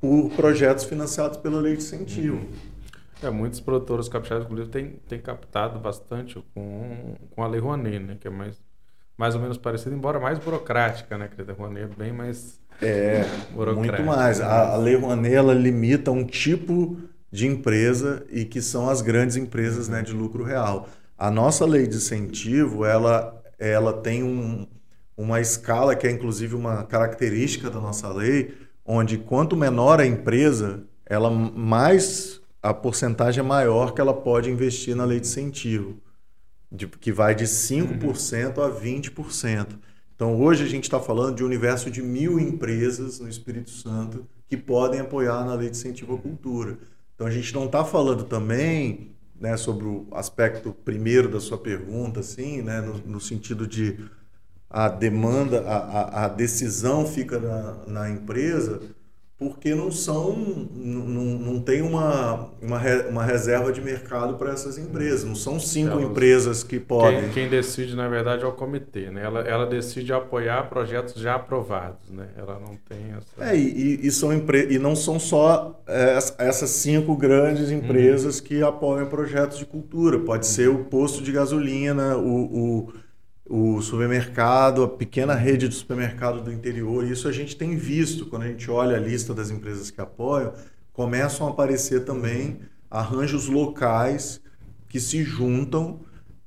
[0.00, 2.40] por projetos financiados pela lei de incentivo.
[3.24, 8.16] É, muitos produtores capixabas, inclusive, têm, têm captado bastante com, com a Lei Rouanet, né?
[8.20, 8.60] Que é mais,
[9.16, 11.28] mais ou menos parecida, embora mais burocrática, né?
[11.28, 13.24] Que a Lei Rouanet é bem mais é,
[13.74, 14.40] muito mais.
[14.40, 16.96] A, a Lei Rouanet, ela limita um tipo
[17.30, 20.88] de empresa e que são as grandes empresas né, de lucro real.
[21.18, 24.66] A nossa lei de incentivo, ela, ela tem um,
[25.16, 30.84] uma escala que é inclusive uma característica da nossa lei, onde quanto menor a empresa,
[31.06, 35.96] ela mais a porcentagem é maior que ela pode investir na lei de incentivo,
[36.72, 39.66] de, que vai de 5% a 20%.
[40.14, 44.26] Então, hoje a gente está falando de um universo de mil empresas no Espírito Santo
[44.48, 46.78] que podem apoiar na lei de incentivo à cultura.
[47.14, 52.20] Então a gente não está falando também né, sobre o aspecto primeiro da sua pergunta,
[52.20, 53.98] assim, né, no, no sentido de
[54.68, 58.80] a demanda, a, a, a decisão fica na, na, empresa,
[59.44, 60.34] porque não são,
[60.74, 62.80] não, não tem uma, uma,
[63.10, 65.24] uma reserva de mercado para essas empresas.
[65.24, 67.24] Não são cinco Elas, empresas que podem.
[67.24, 69.10] Quem, quem, decide, na verdade, é o comitê.
[69.10, 69.22] Né?
[69.22, 72.10] Ela, ela decide apoiar projetos já aprovados.
[72.10, 72.26] Né?
[72.38, 73.50] Ela não tem essa.
[73.50, 74.68] É, e, e, são empre...
[74.70, 77.76] e não são só é, essas cinco grandes uhum.
[77.76, 78.44] empresas uhum.
[78.46, 80.18] que apoiam projetos de cultura.
[80.18, 80.52] Pode uhum.
[80.52, 83.03] ser o posto de gasolina, o, o
[83.48, 87.04] o supermercado, a pequena rede de supermercado do interior.
[87.04, 90.52] Isso a gente tem visto quando a gente olha a lista das empresas que apoiam,
[90.92, 94.40] começam a aparecer também arranjos locais
[94.88, 96.00] que se juntam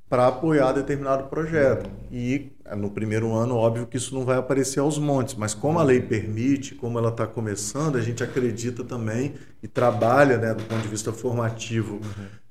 [0.08, 1.90] para apoiar determinado projeto.
[2.10, 5.82] E no primeiro ano, óbvio que isso não vai aparecer aos montes, mas como a
[5.82, 10.80] lei permite, como ela está começando, a gente acredita também e trabalha, né, do ponto
[10.80, 12.00] de vista formativo,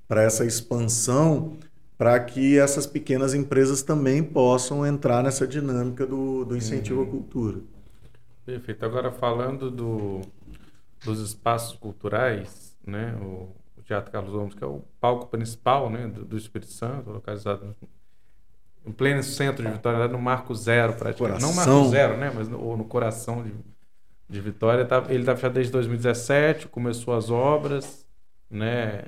[0.07, 1.57] para essa expansão
[1.97, 7.07] para que essas pequenas empresas também possam entrar nessa dinâmica do, do incentivo uhum.
[7.07, 7.57] à cultura.
[8.45, 8.86] Perfeito.
[8.86, 10.21] Agora, falando do,
[11.03, 16.07] dos espaços culturais, né, o, o, Teatro Carlos Gomes, que é o palco principal né,
[16.07, 17.75] do, do Espírito Santo, localizado
[18.86, 21.41] no pleno centro de Vitória, no Marco Zero, praticamente.
[21.41, 21.65] Coração.
[21.65, 23.53] Não Marco Zero, né, mas no, no coração de,
[24.29, 24.86] de Vitória.
[24.86, 28.05] Tá, ele está fechado desde 2017, começou as obras,
[28.49, 29.03] né,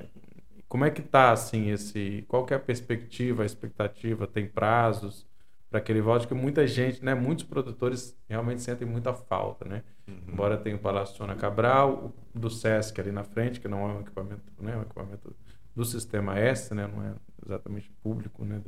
[0.69, 5.27] como é que tá assim esse, qual que é a perspectiva, a expectativa, tem prazos
[5.69, 9.83] para aquele volte que muita gente, né, muitos produtores realmente sentem muita falta, né?
[10.07, 10.19] Uhum.
[10.29, 13.93] Embora tenha o Palácio Sônia Cabral, o do SESC ali na frente, que não é
[13.93, 15.35] um equipamento, né, um equipamento
[15.75, 17.13] do sistema S, né, não é
[17.45, 18.61] exatamente público, né?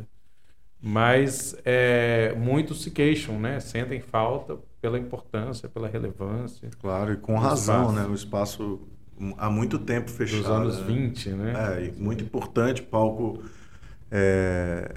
[0.82, 3.60] Mas é, muitos se queixam, né?
[3.60, 6.68] Sentem falta pela importância, pela relevância.
[6.80, 8.00] Claro, e com razão, espaço.
[8.00, 8.06] né?
[8.08, 8.88] O espaço
[9.38, 10.42] há muito tempo fechado.
[10.42, 10.86] Dos anos né?
[10.88, 11.54] 20, né?
[11.88, 13.44] É, muito importante, palco
[14.10, 14.94] é,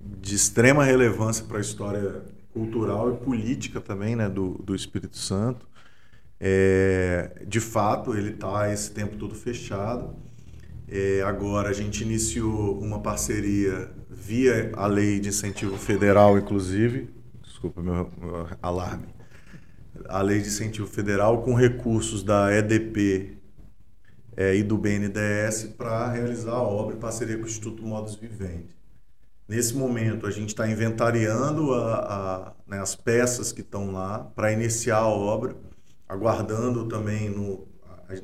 [0.00, 5.66] de extrema relevância para a história cultural e política também né, do, do Espírito Santo.
[6.40, 10.14] É, de fato, ele está esse tempo todo fechado.
[10.88, 17.08] É, agora a gente iniciou uma parceria via a lei de incentivo federal, inclusive.
[17.42, 19.06] Desculpa meu, meu alarme.
[20.08, 23.38] A lei de incentivo federal com recursos da EDP
[24.36, 28.74] é, e do BNDES para realizar a obra em parceria com o Instituto Modos Vivendi.
[29.46, 34.52] Nesse momento, a gente está inventariando a, a, né, as peças que estão lá para
[34.52, 35.56] iniciar a obra,
[36.08, 37.68] aguardando também no,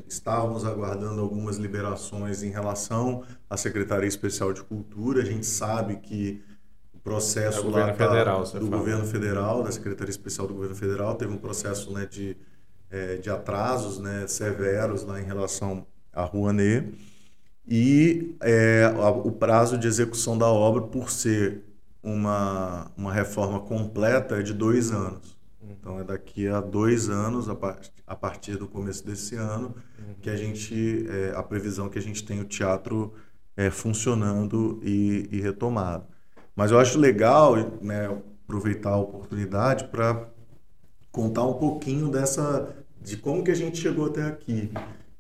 [0.07, 5.23] estávamos aguardando algumas liberações em relação à Secretaria Especial de Cultura.
[5.23, 6.43] A gente sabe que
[6.95, 8.65] o processo é lá tá, federal, do fala.
[8.65, 12.37] governo federal, da Secretaria Especial do Governo Federal, teve um processo né, de,
[12.91, 15.87] é, de atrasos né, severos lá em relação
[16.19, 16.93] a Rouanet,
[17.67, 18.93] e é,
[19.25, 21.63] o prazo de execução da obra, por ser
[22.03, 25.37] uma, uma reforma completa, é de dois anos.
[25.63, 29.75] Então é daqui a dois anos, a, part, a partir do começo desse ano,
[30.21, 33.13] que a gente, é, a previsão que a gente tem o teatro
[33.57, 36.07] é, funcionando e, e, retomado.
[36.57, 38.07] Mas eu acho legal né,
[38.45, 40.27] aproveitar a oportunidade para
[41.13, 44.71] contar um pouquinho dessa de como que a gente chegou até aqui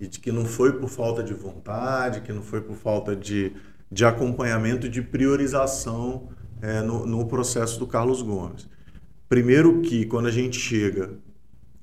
[0.00, 3.52] e de que não foi por falta de vontade, que não foi por falta de,
[3.90, 6.28] de acompanhamento, de priorização
[6.62, 8.68] é, no, no processo do Carlos Gomes.
[9.28, 11.10] Primeiro que quando a gente chega,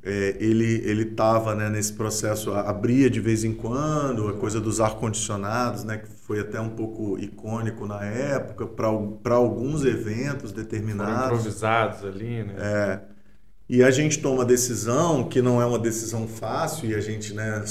[0.02, 4.80] é, ele ele estava né, nesse processo, abria de vez em quando, a coisa dos
[4.80, 11.14] ar-condicionados, né, que foi até um pouco icônico na época, para alguns eventos determinados.
[11.14, 12.54] Foram improvisados ali, né?
[12.58, 13.15] É,
[13.68, 17.64] e a gente toma decisão que não é uma decisão fácil e a gente né,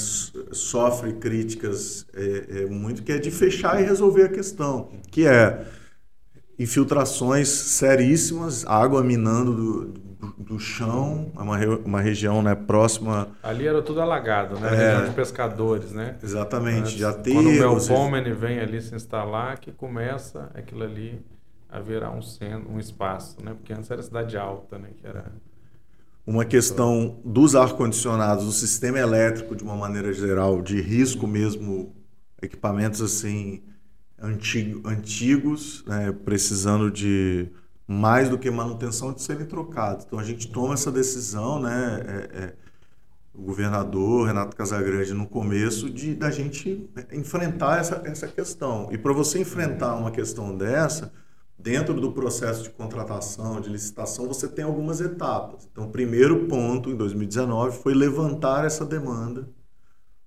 [0.51, 5.65] sofre críticas é, é, muito que é de fechar e resolver a questão, que é
[6.59, 13.29] infiltrações seríssimas, água minando do, do, do chão, é uma, uma região né, próxima.
[13.41, 14.67] Ali era tudo alagado, né?
[14.67, 16.17] É, região de pescadores, né?
[16.21, 17.33] Exatamente, já tem.
[17.33, 21.21] Quando o Melpomene vem ali se instalar, que começa aquilo ali
[21.69, 23.53] a virar um centro, um espaço, né?
[23.53, 24.89] Porque antes era cidade alta, né?
[24.95, 25.25] Que era
[26.25, 31.95] uma questão dos ar-condicionados, do sistema elétrico de uma maneira geral, de risco mesmo,
[32.41, 33.63] equipamentos assim
[34.19, 37.49] antigo, antigos, né, precisando de
[37.87, 40.05] mais do que manutenção de serem trocados.
[40.05, 42.53] Então a gente toma essa decisão, né, é, é,
[43.31, 48.89] o governador Renato Casagrande no começo de da gente enfrentar essa, essa questão.
[48.91, 51.13] E para você enfrentar uma questão dessa,
[51.57, 55.67] dentro do processo de contratação, de licitação, você tem algumas etapas.
[55.71, 59.49] Então, o primeiro ponto, em 2019, foi levantar essa demanda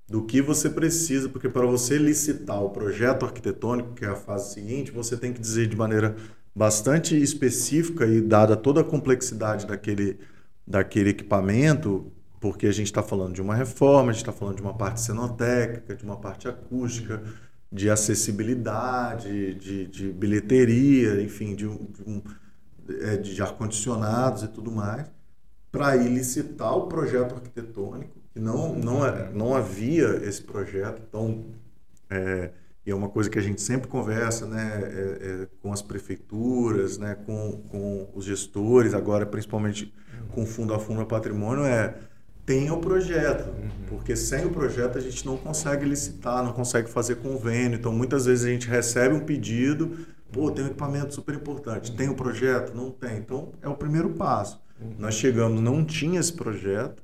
[0.08, 4.54] do que você precisa, porque para você licitar o projeto arquitetônico, que é a fase
[4.54, 6.16] seguinte, você tem que dizer de maneira
[6.54, 10.18] bastante específica e dada toda a complexidade daquele,
[10.66, 12.10] daquele equipamento,
[12.40, 15.00] porque a gente está falando de uma reforma, a gente está falando de uma parte
[15.00, 17.22] cenotécnica, de uma parte acústica,
[17.70, 22.22] de acessibilidade, de, de bilheteria, enfim, de, um,
[23.02, 25.06] é, de ar-condicionados e tudo mais,
[25.70, 31.44] para ir licitar o projeto arquitetônico, que não, não, é, não havia esse projeto, então,
[32.08, 32.50] é,
[32.86, 36.96] e é uma coisa que a gente sempre conversa né, é, é, com as prefeituras,
[36.96, 39.92] né, com, com os gestores, agora principalmente
[40.30, 41.94] com o Fundo a Fundo Patrimônio, é
[42.48, 43.68] tenha o projeto, uhum.
[43.90, 47.78] porque sem o projeto a gente não consegue licitar, não consegue fazer convênio.
[47.78, 49.98] Então, muitas vezes a gente recebe um pedido,
[50.32, 52.74] pô, tem um equipamento super importante, tem o um projeto?
[52.74, 53.18] Não tem.
[53.18, 54.58] Então, é o primeiro passo.
[54.80, 54.94] Uhum.
[54.98, 57.02] Nós chegamos, não tinha esse projeto,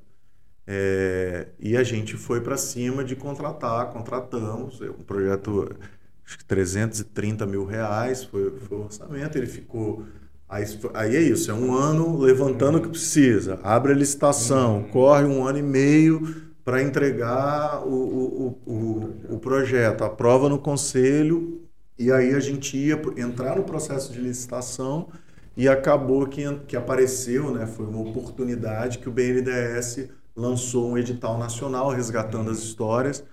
[0.65, 5.77] é, e a gente foi para cima de contratar, contratamos, um projeto,
[6.25, 10.07] acho que 330 mil reais foi, foi o orçamento, ele ficou
[10.55, 14.83] Aí, aí é isso, é um ano levantando o que precisa, abre a licitação, uhum.
[14.83, 21.61] corre um ano e meio para entregar o, o, o, o, projeto, aprova no conselho,
[21.99, 25.09] e aí a gente ia entrar no processo de licitação
[25.57, 31.37] e acabou que, que apareceu, né, foi uma oportunidade que o BNDES lançou um edital
[31.37, 33.25] nacional resgatando as histórias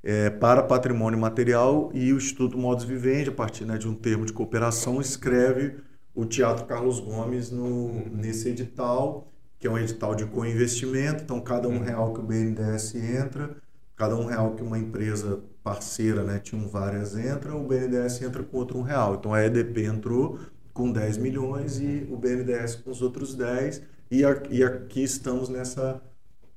[0.00, 4.24] é, para patrimônio material e o Instituto Modos Vivendi, a partir né, de um termo
[4.24, 5.87] de cooperação, escreve
[6.18, 11.22] o Teatro Carlos Gomes no, nesse edital, que é um edital de co-investimento.
[11.22, 13.56] Então, cada um real que o BNDES entra,
[13.94, 18.56] cada um real que uma empresa parceira, né, tinha várias entra, o BNDES entra com
[18.56, 19.14] outro um real.
[19.14, 20.40] Então, a EDP entrou
[20.74, 23.80] com 10 milhões e o BNDES com os outros 10.
[24.10, 26.02] E, a, e aqui estamos nessa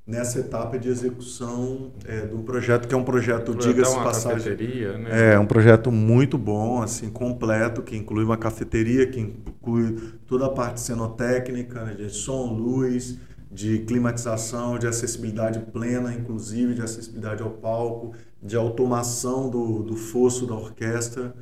[0.05, 4.57] nessa etapa de execução é, do projeto, que é um projeto, diga-se passagem.
[4.57, 5.33] Né?
[5.33, 9.97] É, um projeto muito bom, assim, completo, que inclui uma cafeteria, que inclui
[10.27, 13.17] toda a parte cenotécnica, né, de som, luz,
[13.51, 20.47] de climatização, de acessibilidade plena, inclusive de acessibilidade ao palco, de automação do, do fosso
[20.47, 21.35] da orquestra,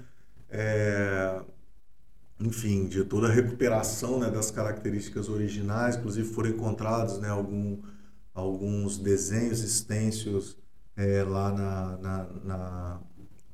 [0.49, 1.39] é,
[2.39, 7.77] enfim, de toda a recuperação né, das características originais, inclusive foram encontrados né, algum
[8.39, 10.57] alguns desenhos extensos
[10.97, 12.99] é, lá na, na, na,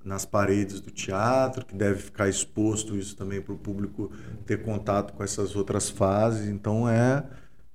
[0.03, 4.11] nas paredes do teatro, que deve ficar exposto isso também para o público
[4.45, 6.47] ter contato com essas outras fases.
[6.47, 7.23] Então é,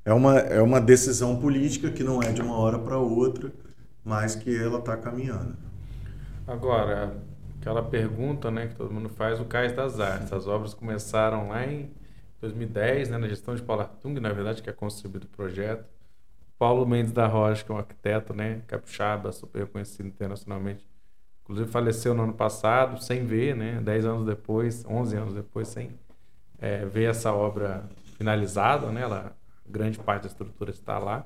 [0.04, 3.52] é, uma, é uma decisão política que não é de uma hora para outra,
[4.04, 5.56] mas que ela está caminhando.
[6.46, 7.16] Agora,
[7.60, 10.32] aquela pergunta né, que todo mundo faz, o Cais das Artes.
[10.32, 11.90] As obras começaram lá em
[12.40, 15.84] 2010, né, na gestão de Paulo Artung, na verdade, que é concebido o projeto.
[16.60, 20.86] Paulo Mendes da Rocha, que é um arquiteto, né, capixaba, super reconhecido internacionalmente.
[21.42, 25.98] Inclusive faleceu no ano passado, sem ver, né, 10 anos depois, 11 anos depois, sem
[26.58, 27.88] é, ver essa obra
[28.18, 29.34] finalizada, né, ela,
[29.66, 31.24] grande parte da estrutura está lá.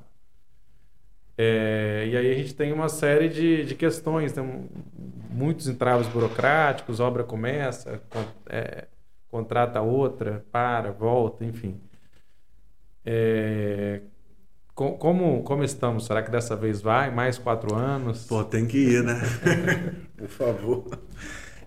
[1.37, 4.71] É, e aí a gente tem uma série de, de questões, tem
[5.29, 8.01] muitos entraves burocráticos, obra começa,
[8.47, 8.87] é,
[9.27, 11.81] contrata outra, para, volta, enfim.
[13.05, 14.01] É,
[14.75, 16.07] como, como estamos?
[16.07, 17.11] Será que dessa vez vai?
[17.15, 18.27] Mais quatro anos?
[18.27, 19.21] Pô, tem que ir, né?
[20.17, 20.85] Por favor.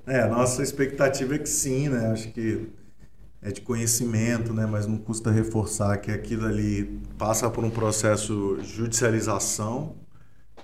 [0.06, 2.08] É, a nossa expectativa é que sim, né?
[2.12, 2.70] Acho que
[3.42, 4.66] é de conhecimento, né?
[4.66, 9.96] Mas não custa reforçar que aquilo ali passa por um processo de judicialização.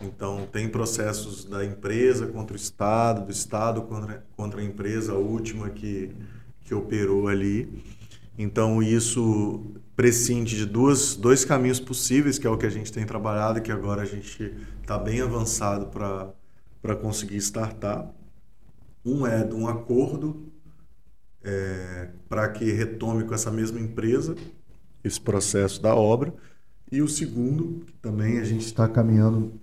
[0.01, 5.69] Então, tem processos da empresa contra o Estado, do Estado contra, contra a empresa, última
[5.69, 6.11] que,
[6.63, 7.83] que operou ali.
[8.37, 13.05] Então, isso prescinde de duas, dois caminhos possíveis, que é o que a gente tem
[13.05, 18.11] trabalhado, que agora a gente está bem avançado para conseguir startar.
[19.05, 20.51] Um é de um acordo
[21.43, 24.35] é, para que retome com essa mesma empresa
[25.03, 26.33] esse processo da obra.
[26.91, 29.59] E o segundo, que também a gente está caminhando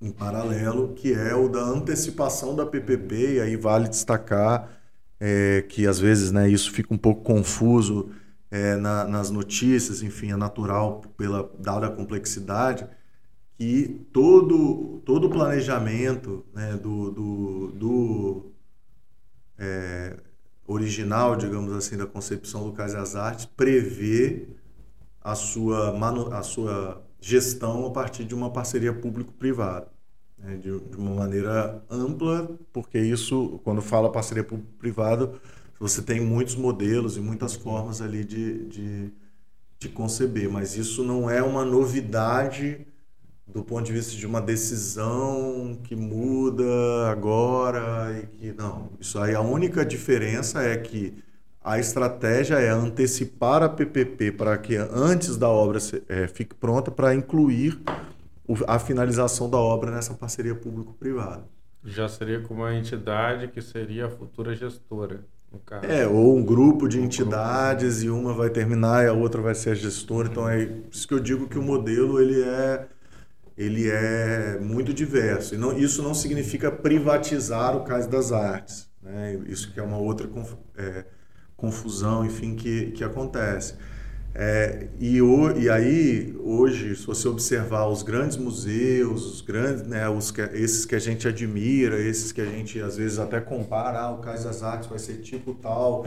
[0.00, 4.75] em paralelo, que é o da antecipação da PPP, e aí vale destacar
[5.20, 8.10] é, que às vezes né, isso fica um pouco confuso
[8.50, 12.86] é, na, nas notícias, enfim, é natural pela dada a complexidade
[13.58, 18.52] que todo todo o planejamento né, do, do, do
[19.58, 20.16] é,
[20.66, 24.48] original, digamos assim, da concepção do Cais das Artes prevê
[25.22, 25.96] a sua,
[26.38, 29.88] a sua gestão a partir de uma parceria público-privada.
[30.38, 35.40] Né, de, de, uma maneira ampla, porque isso, quando fala parceria público-privado,
[35.80, 39.12] você tem muitos modelos e muitas formas ali de, de,
[39.78, 42.86] de conceber, mas isso não é uma novidade
[43.46, 46.64] do ponto de vista de uma decisão que muda
[47.10, 48.90] agora e que não.
[49.00, 51.14] Isso aí a única diferença é que
[51.62, 55.78] a estratégia é antecipar a PPP para que antes da obra
[56.08, 57.80] é, fique pronta para incluir
[58.66, 61.44] a finalização da obra nessa parceria público-privada.
[61.84, 65.86] Já seria com uma entidade que seria a futura gestora, no caso.
[65.86, 68.18] É, ou um grupo de um entidades grupo.
[68.18, 70.28] e uma vai terminar e a outra vai ser a gestora.
[70.28, 72.88] Então é isso que eu digo que o modelo ele é
[73.56, 75.54] ele é muito diverso.
[75.54, 78.88] E não, isso não significa privatizar o Cais das Artes.
[79.02, 79.40] Né?
[79.46, 80.28] Isso que é uma outra
[80.76, 81.04] é,
[81.56, 83.74] confusão, enfim, que, que acontece.
[84.38, 90.06] É, e, o, e aí, hoje, se você observar os grandes museus, os grandes, né,
[90.10, 93.98] os que, esses que a gente admira, esses que a gente às vezes até compara,
[93.98, 96.06] ah, o das Artes vai ser tipo tal,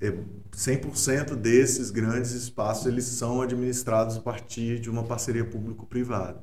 [0.00, 0.10] é,
[0.52, 6.42] 100% desses grandes espaços eles são administrados a partir de uma parceria público-privada.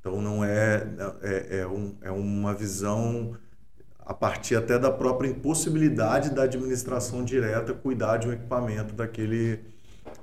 [0.00, 0.82] Então, não é,
[1.20, 3.36] é, é, um, é uma visão
[3.98, 9.68] a partir até da própria impossibilidade da administração direta cuidar de um equipamento daquele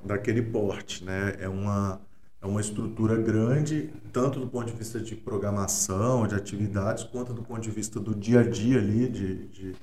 [0.03, 1.35] daquele porte, né?
[1.39, 2.01] É uma
[2.41, 7.41] é uma estrutura grande, tanto do ponto de vista de programação, de atividades, quanto do
[7.41, 9.75] ponto de vista do dia a dia ali, de, de,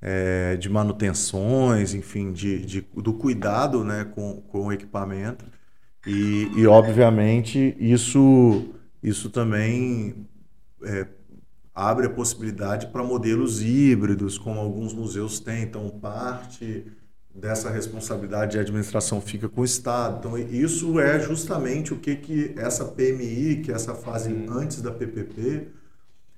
[0.00, 5.44] é, de manutenções, enfim, de, de, do cuidado né, com, com o equipamento.
[6.06, 8.72] E, e obviamente, isso,
[9.02, 10.28] isso também
[10.84, 11.06] é,
[11.74, 15.64] abre a possibilidade para modelos híbridos, como alguns museus têm.
[15.64, 16.86] Então, parte
[17.34, 20.18] dessa responsabilidade de administração fica com o Estado.
[20.18, 24.90] Então, isso é justamente o que, que essa PMI, que é essa fase antes da
[24.90, 25.68] PPP,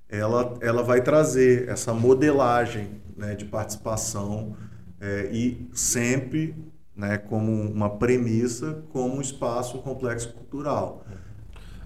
[0.09, 4.55] ela, ela vai trazer, essa modelagem né, de participação
[5.01, 6.55] é, e sempre
[6.95, 11.05] né, como uma premissa, como um espaço, um complexo cultural.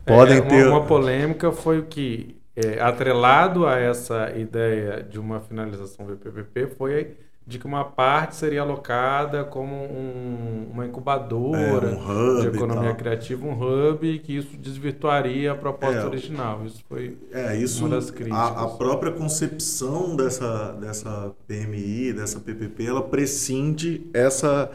[0.04, 0.66] Podem é, uma, ter...
[0.66, 6.66] uma polêmica foi o que, é, atrelado a essa ideia de uma finalização do PPP,
[6.76, 7.16] foi
[7.46, 13.46] de que uma parte seria alocada como um, uma incubadora é, um de economia criativa,
[13.46, 16.66] um hub, e que isso desvirtuaria a proposta é, original.
[16.66, 18.36] Isso foi é, isso, uma das críticas.
[18.36, 24.72] A, a, própria concepção dessa, dessa PMI, dessa PPP, ela prescinde essa,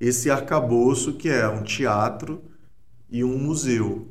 [0.00, 2.40] esse arcabouço que é um teatro
[3.10, 4.06] e um museu.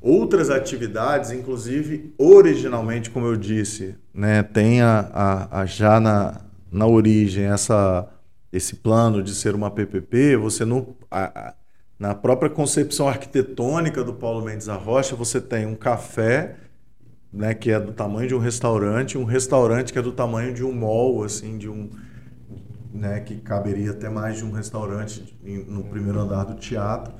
[0.00, 6.40] Outras atividades, inclusive, originalmente, como eu disse, né, tem a, a, a já na
[6.70, 8.08] na origem essa,
[8.52, 10.96] esse plano de ser uma PPP, você não.
[11.10, 11.54] A, a,
[11.98, 16.56] na própria concepção arquitetônica do Paulo Mendes Arrocha, você tem um café
[17.32, 20.64] né, que é do tamanho de um restaurante, um restaurante que é do tamanho de
[20.64, 21.90] um mall, assim, de um,
[22.92, 27.14] né, que caberia até mais de um restaurante no primeiro andar do teatro,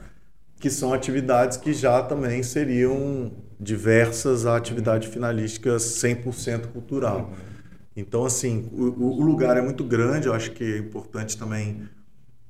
[0.58, 7.30] que são atividades que já também seriam diversas atividades finalísticas 100% cultural.
[7.96, 11.88] Então, assim, o, o, lugar é muito grande, eu acho que é importante também.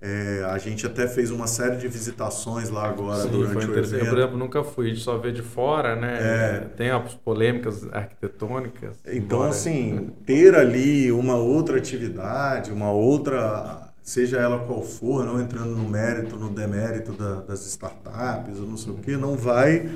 [0.02, 3.94] É, a gente até fez uma série de visitações lá agora Sim, durante o evento.
[3.94, 6.18] Eu, por exemplo, nunca fui, a gente só vê de fora, né?
[6.20, 6.58] É.
[6.74, 8.96] Tem as polêmicas arquitetônicas.
[9.06, 9.50] Então, embora...
[9.50, 15.86] assim, ter ali uma outra atividade, uma outra, seja ela qual for, não entrando no
[15.86, 19.86] mérito, no demérito da, das startups ou não sei o que, não vai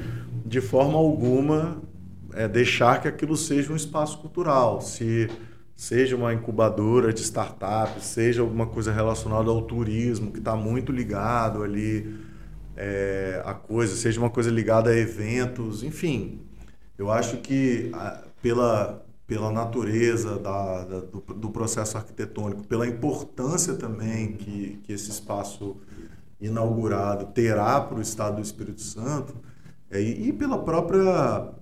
[0.45, 1.83] de forma alguma
[2.35, 4.80] é deixar que aquilo seja um espaço cultural.
[4.80, 5.28] Se
[5.76, 11.62] seja uma incubadora de startups, seja alguma coisa relacionada ao turismo, que está muito ligado
[11.62, 12.16] ali
[12.76, 16.41] é, a coisa, seja uma coisa ligada a eventos, enfim.
[16.99, 23.74] Eu acho que a, pela, pela natureza da, da do, do, processo arquitetônico, pela importância
[23.74, 25.76] também que, que esse espaço
[26.41, 29.35] inaugurado terá para o Estado do Espírito Santo,
[29.91, 31.53] é, e pela própria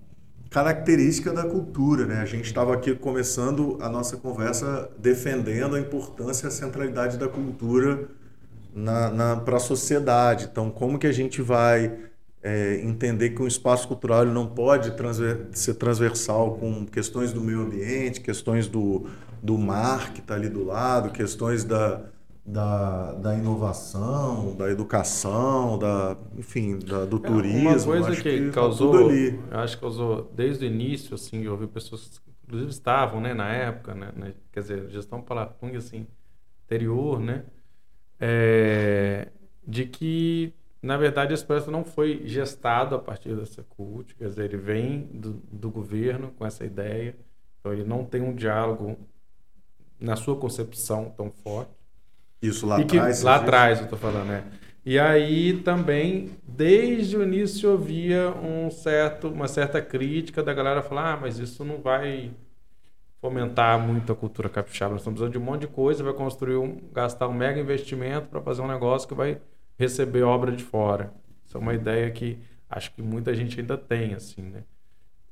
[0.53, 2.07] característica da cultura.
[2.07, 2.21] Né?
[2.21, 7.27] A gente estava aqui começando a nossa conversa defendendo a importância e a centralidade da
[7.27, 8.09] cultura
[8.75, 10.49] na, na para a sociedade.
[10.53, 11.93] Então, como que a gente vai
[12.43, 17.63] é, entender que um espaço cultural não pode transver, ser transversal com questões do meio
[17.63, 19.07] ambiente, questões do,
[19.43, 22.03] do mar que está ali do lado, questões da,
[22.45, 27.61] da, da inovação, da educação, da, enfim, da, do é, turismo.
[27.61, 29.41] Uma coisa acho que, que tá causou, ali.
[29.51, 33.49] acho que causou desde o início, assim, eu ouvi pessoas que inclusive estavam, né, na
[33.53, 36.07] época, né, quer dizer, gestão Palatung, assim,
[36.65, 37.45] anterior, né,
[38.19, 39.29] é,
[39.67, 44.47] de que na verdade esse projeto não foi gestado a partir dessa CUT, quer dizer,
[44.47, 47.17] ele vem do, do governo com essa ideia,
[47.61, 48.99] então ele não tem um diálogo
[50.01, 51.82] na sua concepção tão forte.
[52.43, 53.23] Isso lá atrás?
[53.23, 54.45] Lá atrás, eu estou falando, né?
[54.85, 61.13] E aí também, desde o início, havia um certo, uma certa crítica da galera falar,
[61.13, 62.33] ah, mas isso não vai
[63.21, 64.91] fomentar muito a cultura capixaba.
[64.91, 68.27] Nós estamos precisando de um monte de coisa, vai construir um, gastar um mega investimento
[68.27, 69.41] para fazer um negócio que vai
[69.79, 71.13] receber obra de fora.
[71.47, 72.37] Isso é uma ideia que
[72.69, 74.65] acho que muita gente ainda tem, assim, né?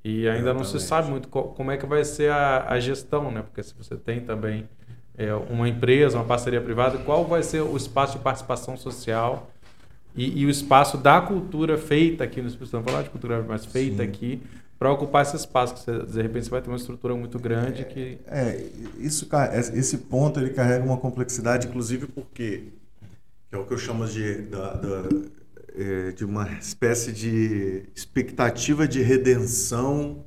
[0.05, 0.57] E ainda Exatamente.
[0.59, 3.43] não se sabe muito como é que vai ser a, a gestão, né?
[3.43, 4.69] Porque se você tem também
[5.17, 9.51] é, uma empresa, uma parceria privada, qual vai ser o espaço de participação social
[10.15, 13.65] e, e o espaço da cultura feita aqui no Espírito Santo, falar de cultura, mas
[13.65, 14.09] feita Sim.
[14.09, 14.43] aqui,
[14.79, 17.85] para ocupar esse espaço, que você, de repente você vai ter uma estrutura muito grande
[17.85, 18.19] que...
[18.27, 18.67] É,
[18.99, 19.29] isso,
[19.75, 22.65] esse ponto ele carrega uma complexidade, inclusive porque
[23.53, 25.09] é o que eu chamo de, da, da,
[25.77, 30.25] é, de uma espécie de expectativa de redenção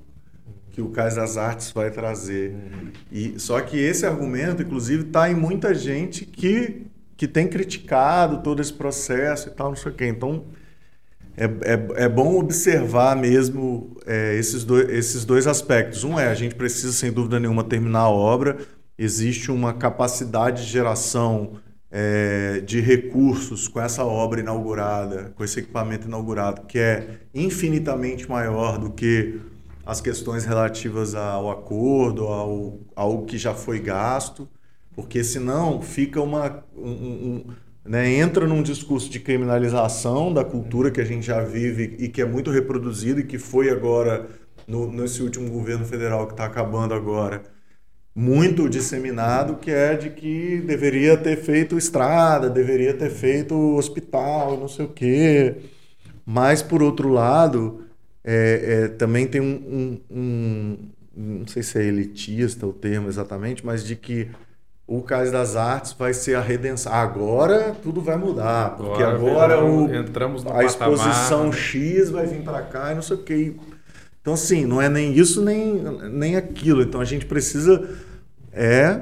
[0.74, 2.52] que o Cais das Artes vai trazer.
[2.52, 2.92] Uhum.
[3.12, 8.60] E só que esse argumento, inclusive, está em muita gente que que tem criticado todo
[8.60, 10.08] esse processo e tal, não sei o quê.
[10.08, 10.46] Então
[11.38, 16.04] é, é, é bom observar mesmo é, esses, dois, esses dois aspectos.
[16.04, 18.58] Um é a gente precisa sem dúvida nenhuma terminar a obra.
[18.98, 21.54] Existe uma capacidade de geração
[21.90, 28.78] é, de recursos com essa obra inaugurada, com esse equipamento inaugurado, que é infinitamente maior
[28.78, 29.40] do que
[29.86, 34.48] as questões relativas ao acordo, ao, ao que já foi gasto,
[34.96, 36.64] porque senão fica uma.
[36.76, 37.46] Um, um,
[37.86, 42.22] né, entra num discurso de criminalização da cultura que a gente já vive e que
[42.22, 44.30] é muito reproduzido e que foi agora,
[44.66, 47.44] no, nesse último governo federal que está acabando agora,
[48.16, 54.68] muito disseminado, que é de que deveria ter feito estrada, deveria ter feito hospital, não
[54.68, 55.58] sei o quê.
[56.26, 57.83] Mas, por outro lado,
[58.24, 60.78] é, é, também tem um, um, um,
[61.40, 64.30] Não sei se é elitista o termo exatamente, mas de que
[64.88, 66.94] o Cais das Artes vai ser a redenção.
[66.94, 71.54] Agora tudo vai mudar, porque agora, agora o, entramos a exposição né?
[71.54, 73.56] X vai vir para cá e não sei o quê.
[74.22, 76.82] Então, assim, não é nem isso nem, nem aquilo.
[76.82, 77.90] Então, a gente precisa
[78.54, 79.02] é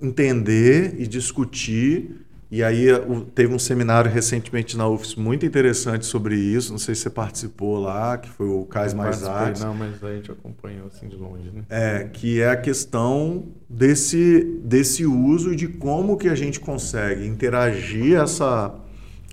[0.00, 2.23] entender e discutir.
[2.54, 2.86] E aí
[3.34, 6.70] teve um seminário recentemente na UFS muito interessante sobre isso.
[6.70, 9.60] Não sei se você participou lá, que foi o Cais Mais Artes.
[9.60, 11.64] Não, mas a gente acompanhou assim de longe, né?
[11.68, 17.26] É, que é a questão desse, desse uso e de como que a gente consegue
[17.26, 18.72] interagir essa,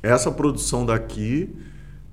[0.02, 1.56] essa produção daqui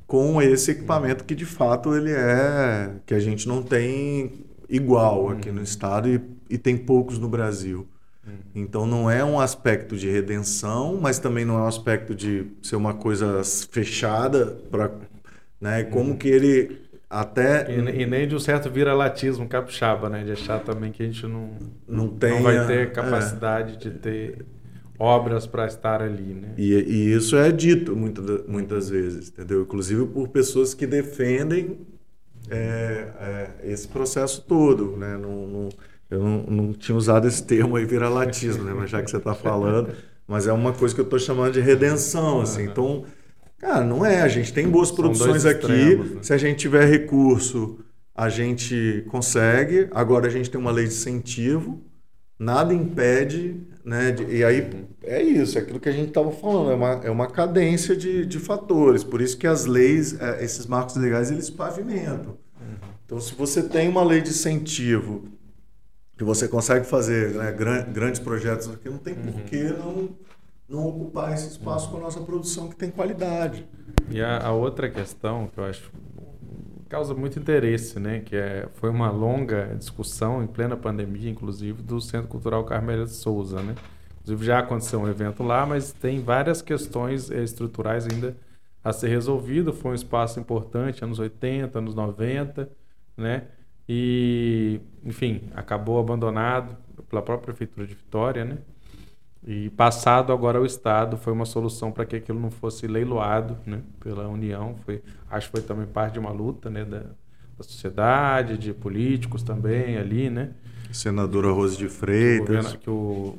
[0.07, 5.51] com esse equipamento que de fato ele é que a gente não tem igual aqui
[5.51, 7.89] no estado e, e tem poucos no Brasil.
[8.29, 8.63] Uhum.
[8.63, 12.77] Então não é um aspecto de redenção, mas também não é um aspecto de ser
[12.77, 14.91] uma coisa fechada para,
[15.61, 15.85] né?
[15.85, 16.17] Como uhum.
[16.17, 20.25] que ele até e, e, nem de um certo viralatismo capixaba, né?
[20.25, 21.51] De achar também que a gente não
[21.87, 22.87] não, tem não vai ter é.
[22.87, 23.77] capacidade é.
[23.77, 24.45] de ter
[24.99, 26.55] obras para estar ali, né?
[26.59, 29.63] E, e, isso é dito muitas, muitas vezes, entendeu?
[29.63, 31.79] Inclusive por pessoas que defendem
[32.51, 35.17] é, é, esse processo todo, né?
[35.17, 35.69] Não, não,
[36.11, 38.73] eu não, não, tinha usado esse termo aí, viralatismo, né?
[38.75, 39.93] Mas já que você está falando,
[40.27, 42.65] mas é uma coisa que eu estou chamando de redenção, assim.
[42.65, 43.05] Então,
[43.59, 44.23] cara, não é.
[44.23, 45.67] A gente tem boas produções aqui.
[45.67, 46.19] Extremos, né?
[46.23, 47.79] Se a gente tiver recurso,
[48.15, 49.89] a gente consegue.
[49.93, 51.83] Agora a gente tem uma lei de incentivo
[52.39, 54.13] nada impede, né?
[54.13, 54.71] De, e aí
[55.03, 58.25] é isso, é aquilo que a gente estava falando, é uma, é uma cadência de,
[58.25, 59.03] de fatores.
[59.03, 62.39] Por isso que as leis, é, esses marcos legais, eles pavimentam.
[62.61, 62.77] Uhum.
[63.05, 65.25] Então, se você tem uma lei de incentivo
[66.19, 69.33] que você consegue fazer né, grandes projetos aqui, não tem uhum.
[69.33, 70.09] por que não,
[70.69, 73.65] não ocupar esse espaço com a nossa produção que tem qualidade.
[74.11, 75.91] E a, a outra questão que eu acho
[76.89, 78.21] causa muito interesse, né?
[78.21, 83.13] Que é, foi uma longa discussão em plena pandemia, inclusive, do Centro Cultural Carmélia de
[83.13, 83.77] Souza, né?
[84.23, 88.37] Inclusive já aconteceu um evento lá, mas tem várias questões eh, estruturais ainda
[88.83, 89.73] a ser resolvido.
[89.73, 92.69] Foi um espaço importante, anos 80, anos 90,
[93.17, 93.45] né?
[93.89, 96.77] E, enfim, acabou abandonado
[97.09, 98.59] pela própria prefeitura de Vitória, né?
[99.47, 103.81] E passado agora o Estado foi uma solução para que aquilo não fosse leiloado né,
[103.99, 104.77] pela União.
[104.85, 106.99] Foi, acho que foi também parte de uma luta né, da,
[107.57, 110.51] da sociedade, de políticos também ali, né?
[110.93, 112.75] Senadora Rose de Freitas.
[112.77, 113.39] Que, o,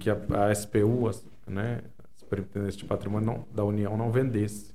[0.00, 0.16] que a,
[0.48, 1.10] a SPU,
[1.46, 4.74] né, a Superintendência de Patrimônio não, da União, não vendesse.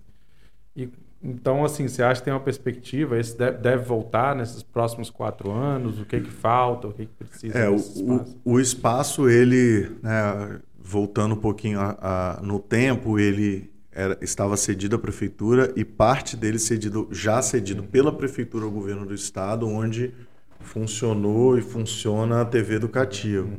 [0.74, 0.88] E,
[1.24, 3.20] então, assim, você acha que tem uma perspectiva?
[3.20, 6.00] Esse deve, deve voltar nesses próximos quatro anos?
[6.00, 6.88] O que que falta?
[6.88, 7.58] O que, que precisa?
[7.58, 8.40] É, o, espaço?
[8.44, 14.58] O, o, espaço, ele, né, voltando um pouquinho a, a, no tempo, ele era, estava
[14.58, 19.68] cedido à prefeitura e parte dele cedido, já cedido pela prefeitura ao governo do estado,
[19.68, 20.12] onde
[20.60, 23.46] funcionou e funciona a TV educativa.
[23.46, 23.58] Uhum.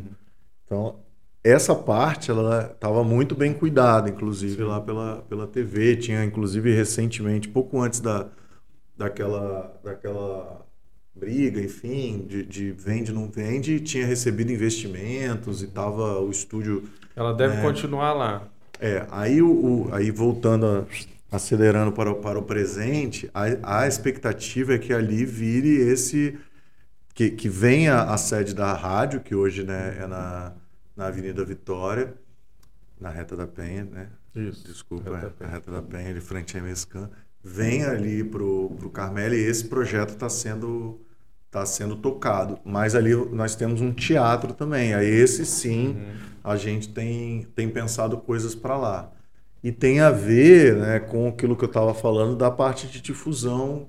[0.64, 0.96] Então,
[1.44, 4.62] essa parte ela estava muito bem cuidada, inclusive Sim.
[4.62, 5.96] lá pela, pela TV.
[5.96, 8.28] Tinha, inclusive, recentemente, pouco antes da,
[8.96, 10.64] daquela, daquela
[11.14, 16.84] briga, enfim, de, de vende não vende, tinha recebido investimentos e estava o estúdio.
[17.14, 18.42] Ela deve é, continuar lá.
[18.80, 23.88] É, aí, o, o, aí voltando a, acelerando para, o, para o presente, a, a
[23.88, 26.38] expectativa é que ali vire esse
[27.14, 30.52] que, que venha a sede da rádio, que hoje né, é na,
[30.96, 32.14] na Avenida Vitória,
[33.00, 34.08] na Reta da Penha, né?
[34.34, 34.66] Isso.
[34.66, 37.10] Desculpa, reta é, na Reta da Penha, de frente a Mescan.
[37.44, 41.00] Venha ali para o Carmelo e esse projeto está sendo,
[41.50, 42.58] tá sendo tocado.
[42.64, 44.94] Mas ali nós temos um teatro também.
[44.94, 46.14] Aí esse sim, uhum.
[46.44, 49.12] a gente tem, tem pensado coisas para lá.
[49.62, 53.88] E tem a ver né, com aquilo que eu estava falando da parte de difusão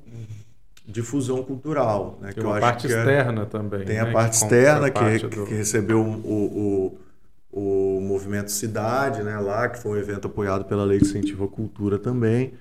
[0.85, 2.17] difusão cultural.
[2.21, 3.85] Né, tem uma parte é externa é, também.
[3.85, 5.45] Tem né, a parte externa que, parte que, do...
[5.45, 6.97] que, recebeu o,
[7.51, 11.45] o, o movimento Cidade né, lá, que foi um evento apoiado pela Lei de Incentivo
[11.45, 12.53] à Cultura também.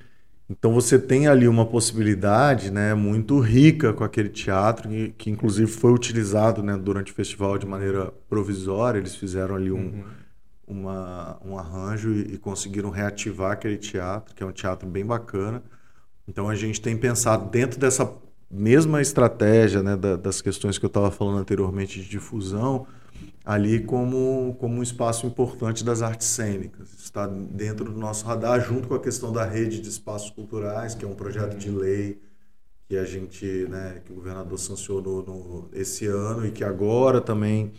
[0.48, 5.70] Então você tem ali uma possibilidade né, muito rica com aquele teatro, que, que inclusive
[5.70, 8.98] foi utilizado né, durante o festival de maneira provisória.
[8.98, 10.04] Eles fizeram ali um, uhum.
[10.66, 15.62] uma, um arranjo e, e conseguiram reativar aquele teatro, que é um teatro bem bacana.
[16.26, 18.12] Então a gente tem pensado dentro dessa
[18.50, 22.86] mesma estratégia né, da, das questões que eu estava falando anteriormente de difusão,
[23.44, 26.92] ali como, como um espaço importante das artes cênicas.
[26.94, 31.04] Está dentro do nosso radar, junto com a questão da rede de espaços culturais, que
[31.04, 32.20] é um projeto de lei
[32.88, 37.72] que a gente, né, que o governador sancionou no, esse ano e que agora também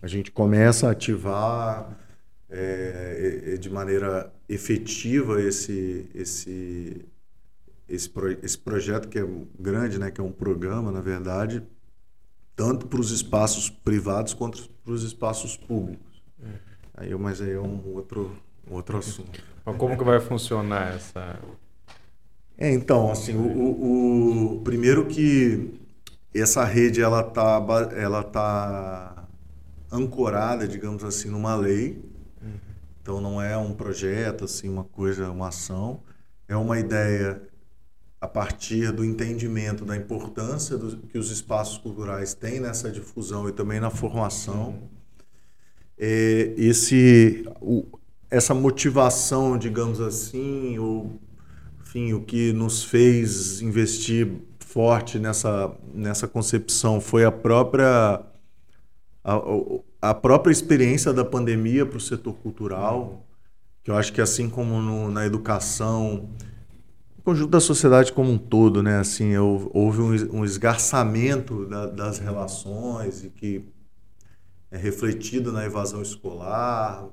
[0.00, 1.98] a gente começa a ativar
[2.48, 7.04] é, de maneira efetiva esse, esse,
[7.92, 9.28] esse, pro, esse projeto que é
[9.60, 11.62] grande, né, que é um programa, na verdade,
[12.56, 16.22] tanto para os espaços privados quanto para os espaços públicos.
[16.42, 16.48] É.
[16.94, 18.34] Aí, mas aí é um outro,
[18.68, 19.42] um outro assunto.
[19.64, 21.38] Mas como que vai funcionar essa...
[22.56, 25.78] É, então, assim, o, o, o, primeiro que
[26.34, 27.60] essa rede ela tá
[27.94, 29.26] ela tá
[29.90, 32.02] ancorada, digamos assim, numa lei.
[32.40, 32.52] Uhum.
[33.00, 36.02] Então não é um projeto assim, uma coisa, uma ação.
[36.46, 37.42] É uma ideia
[38.22, 43.52] a partir do entendimento da importância do, que os espaços culturais têm nessa difusão e
[43.52, 44.78] também na formação.
[45.98, 47.84] É, esse, o,
[48.30, 51.20] essa motivação, digamos assim, ou,
[51.80, 58.22] enfim, o que nos fez investir forte nessa, nessa concepção foi a própria
[59.24, 59.40] a,
[60.00, 63.26] a própria experiência da pandemia para o setor cultural,
[63.82, 66.28] que eu acho que assim como no, na educação
[67.22, 68.98] o conjunto da sociedade como um todo, né?
[68.98, 73.64] Assim, houve um, esgarçamento da, das relações e que
[74.72, 77.06] é refletido na evasão escolar.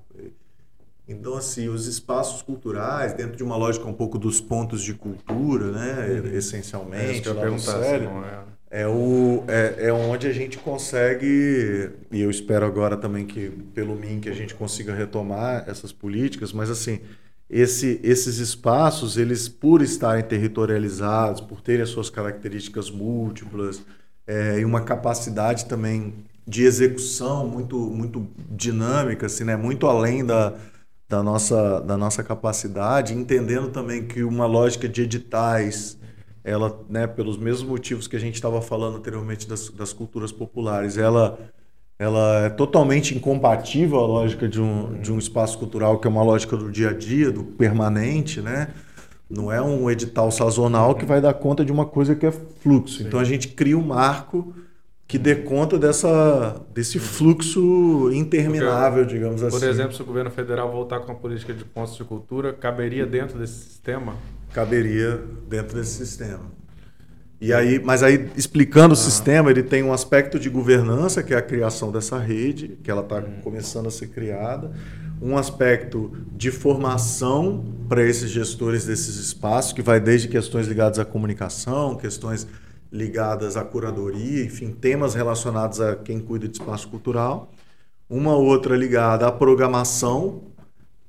[1.08, 5.72] Então, assim, os espaços culturais, dentro de uma lógica um pouco dos pontos de cultura,
[5.72, 6.22] né?
[6.22, 6.36] Uhum.
[6.36, 8.10] Essencialmente, é, lá no sério,
[8.72, 8.82] é.
[8.82, 13.96] é, o, é, é onde a gente consegue, e eu espero agora também que, pelo
[13.96, 17.00] mim, que a gente consiga retomar essas políticas, mas, assim,
[17.50, 23.82] esse, esses espaços, eles por estarem territorializados, por terem as suas características múltiplas
[24.28, 26.14] é, e uma capacidade também
[26.48, 29.56] de execução muito, muito dinâmica, assim, né?
[29.56, 30.56] muito além da,
[31.08, 35.98] da, nossa, da nossa capacidade, entendendo também que uma lógica de editais,
[36.44, 40.98] ela, né, pelos mesmos motivos que a gente estava falando anteriormente das, das culturas populares,
[40.98, 41.38] ela
[42.00, 46.24] ela é totalmente incompatível à lógica de um, de um espaço cultural que é uma
[46.24, 48.70] lógica do dia a dia, do permanente, né?
[49.30, 53.04] Não é um edital sazonal que vai dar conta de uma coisa que é fluxo.
[53.04, 54.56] Então a gente cria um marco
[55.06, 59.60] que dê conta dessa, desse fluxo interminável, Porque, digamos assim.
[59.60, 63.06] Por exemplo, se o governo federal voltar com a política de pontos de cultura, caberia
[63.06, 64.16] dentro desse sistema?
[64.54, 66.59] Caberia dentro desse sistema.
[67.42, 71.38] E aí, mas aí, explicando o sistema, ele tem um aspecto de governança, que é
[71.38, 74.72] a criação dessa rede, que ela está começando a ser criada,
[75.22, 81.06] um aspecto de formação para esses gestores desses espaços, que vai desde questões ligadas à
[81.06, 82.46] comunicação, questões
[82.92, 87.54] ligadas à curadoria, enfim, temas relacionados a quem cuida de espaço cultural.
[88.10, 90.44] Uma outra ligada à programação,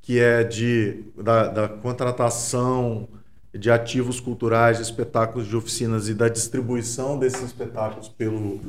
[0.00, 3.08] que é de, da, da contratação
[3.52, 8.60] de ativos culturais, de espetáculos de oficinas e da distribuição desses espetáculos pelo,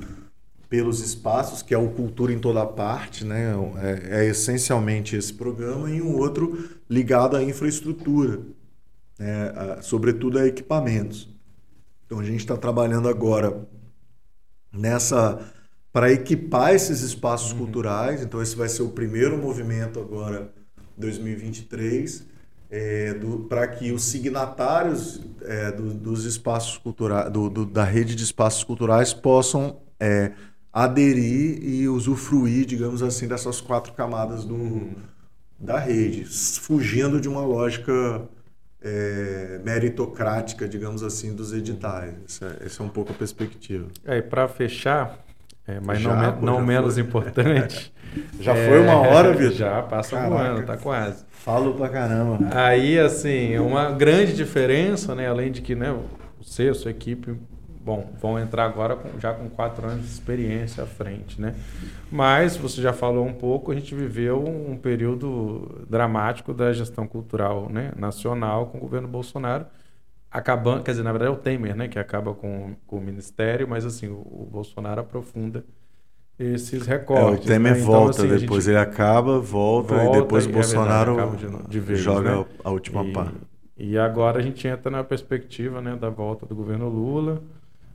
[0.67, 3.53] pelos espaços, que é o Cultura em Toda Parte, né?
[3.77, 8.39] É, é, essencialmente esse programa, e um outro ligado à infraestrutura,
[9.19, 9.49] né?
[9.55, 11.29] a, sobretudo a equipamentos.
[12.05, 13.67] Então a gente está trabalhando agora
[14.73, 15.39] nessa
[15.93, 17.59] para equipar esses espaços uhum.
[17.59, 18.21] culturais.
[18.21, 20.51] Então esse vai ser o primeiro movimento agora
[20.97, 22.30] 2023
[22.71, 23.13] é,
[23.49, 28.63] para que os signatários é, do, dos espaços culturais, do, do, da rede de espaços
[28.63, 30.31] culturais possam é,
[30.71, 34.89] aderir e usufruir, digamos assim, dessas quatro camadas do,
[35.59, 38.21] da rede, fugindo de uma lógica
[38.81, 42.15] é, meritocrática, digamos assim, dos editais.
[42.25, 43.89] Essa, essa é um pouco a perspectiva.
[44.05, 45.19] É, e para fechar,
[45.67, 47.93] é, mas já, não, não menos importante.
[48.39, 49.51] já foi uma hora, Vitor?
[49.51, 50.33] Já passa Caraca.
[50.33, 51.25] um ano, tá quase.
[51.43, 52.37] Falo pra caramba.
[52.55, 55.27] Aí, assim, uma grande diferença, né?
[55.27, 55.91] Além de que né,
[56.39, 57.35] você, a sua equipe,
[57.83, 61.55] bom, vão entrar agora com, já com quatro anos de experiência à frente, né?
[62.11, 67.69] Mas, você já falou um pouco, a gente viveu um período dramático da gestão cultural
[67.69, 69.65] né, nacional com o governo Bolsonaro,
[70.29, 73.67] acabando, quer dizer, na verdade é o Temer, né, que acaba com, com o ministério,
[73.67, 75.65] mas assim, o, o Bolsonaro aprofunda
[76.43, 77.39] esses recortes.
[77.39, 77.79] É, o Temer né?
[77.79, 81.69] então, volta, assim, depois ele acaba, volta, volta e depois o Bolsonaro é verdade, de,
[81.69, 82.45] de vez, joga né?
[82.63, 83.31] a última e, pá.
[83.77, 87.41] E agora a gente entra na perspectiva né, da volta do governo Lula,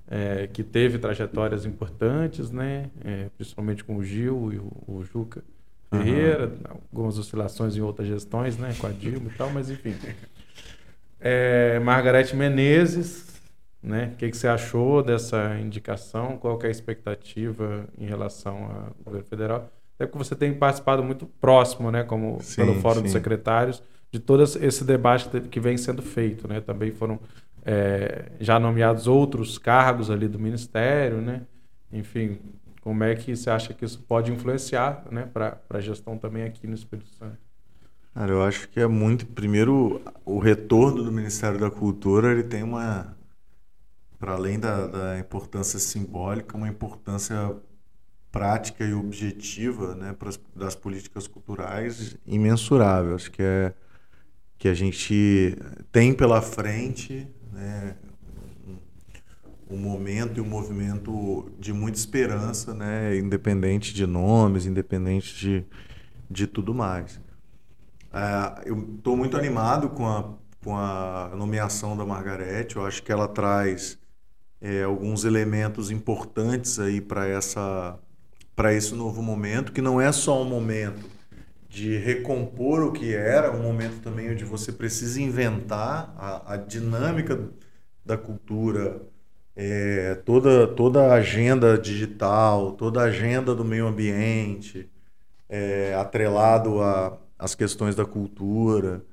[0.09, 5.43] é, que teve trajetórias importantes, né, é, principalmente com o Gil e o, o Juca
[5.91, 6.79] Ferreira, uhum.
[6.93, 9.95] algumas oscilações em outras gestões, né, com a Dilma e tal, mas enfim.
[11.21, 13.36] É, Margarete Menezes,
[13.87, 14.11] né?
[14.13, 16.37] O que, que você achou dessa indicação?
[16.37, 19.71] Qual é a expectativa em relação ao governo federal?
[19.95, 23.03] Até porque você tem participado muito próximo, né, como sim, pelo Fórum sim.
[23.05, 26.61] dos Secretários, de todo esse debate que vem sendo feito, né?
[26.61, 27.19] Também foram
[27.65, 31.43] é, já nomeados outros cargos ali do Ministério, né?
[31.93, 32.39] Enfim,
[32.83, 36.67] como é que você acha que isso pode influenciar, né, para a gestão também aqui
[36.67, 37.39] no Espírito Santo?
[38.15, 39.27] Cara, eu acho que é muito.
[39.27, 43.16] Primeiro, o retorno do Ministério da Cultura ele tem uma,
[44.19, 47.57] para além da, da importância simbólica, uma importância
[48.33, 53.15] prática e objetiva, né, pras, das políticas culturais imensurável.
[53.15, 53.75] Acho que é
[54.59, 55.57] que a gente
[55.93, 57.97] tem pela frente, né,
[59.69, 65.65] um momento e um movimento de muita esperança, né, independente de nomes, independente de,
[66.31, 67.21] de tudo mais.
[68.13, 72.77] É, eu estou muito animado com a, com a nomeação da Margarete.
[72.77, 73.99] Eu acho que ela traz
[74.61, 77.99] é, alguns elementos importantes aí para essa
[78.55, 81.05] para esse novo momento, que não é só um momento
[81.69, 87.51] de recompor o que era, um momento também onde você precisa inventar a, a dinâmica
[88.03, 89.03] da cultura,
[89.55, 94.89] é, toda, toda a agenda digital, toda a agenda do meio ambiente,
[95.51, 96.79] é, atrelado
[97.39, 99.05] as questões da cultura,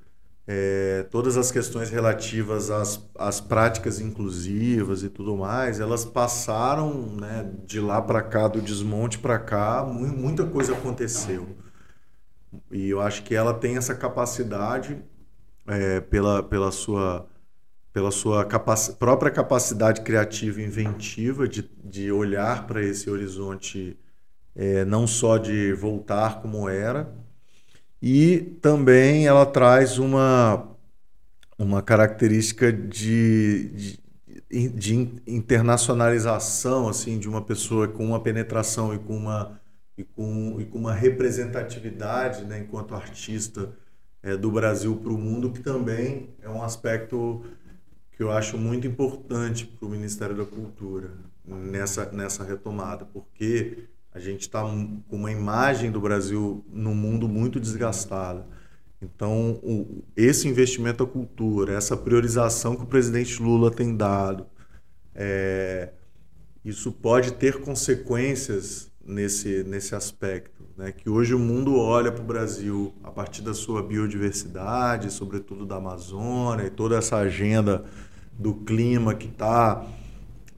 [0.45, 7.49] é, todas as questões relativas às, às práticas inclusivas e tudo mais, elas passaram né,
[7.65, 11.55] de lá para cá, do desmonte para cá, muita coisa aconteceu.
[12.71, 15.01] E eu acho que ela tem essa capacidade,
[15.65, 17.27] é, pela, pela sua,
[17.93, 23.97] pela sua capac própria capacidade criativa e inventiva de, de olhar para esse horizonte,
[24.55, 27.13] é, não só de voltar como era,
[28.05, 30.75] e também ela traz uma,
[31.57, 33.97] uma característica de,
[34.49, 34.93] de, de
[35.25, 39.57] internacionalização assim de uma pessoa com uma penetração e com uma
[39.97, 43.71] e com, e com uma representatividade né, enquanto artista
[44.21, 47.45] é, do Brasil para o mundo, que também é um aspecto
[48.11, 51.11] que eu acho muito importante para o Ministério da Cultura
[51.45, 57.59] nessa, nessa retomada, porque a gente está com uma imagem do Brasil no mundo muito
[57.59, 58.45] desgastada.
[59.01, 64.45] Então, o, esse investimento à cultura, essa priorização que o presidente Lula tem dado,
[65.15, 65.89] é,
[66.63, 70.63] isso pode ter consequências nesse, nesse aspecto.
[70.77, 70.91] Né?
[70.91, 75.75] Que hoje o mundo olha para o Brasil a partir da sua biodiversidade, sobretudo da
[75.77, 77.83] Amazônia, e toda essa agenda
[78.31, 79.85] do clima que está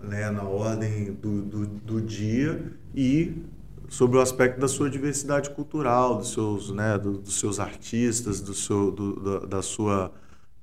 [0.08, 3.44] né, na ordem do, do, do, dia e
[3.90, 8.54] sobre o aspecto da sua diversidade cultural, dos seus, né, do, dos seus artistas, do
[8.54, 10.14] seu, do, da, da, sua,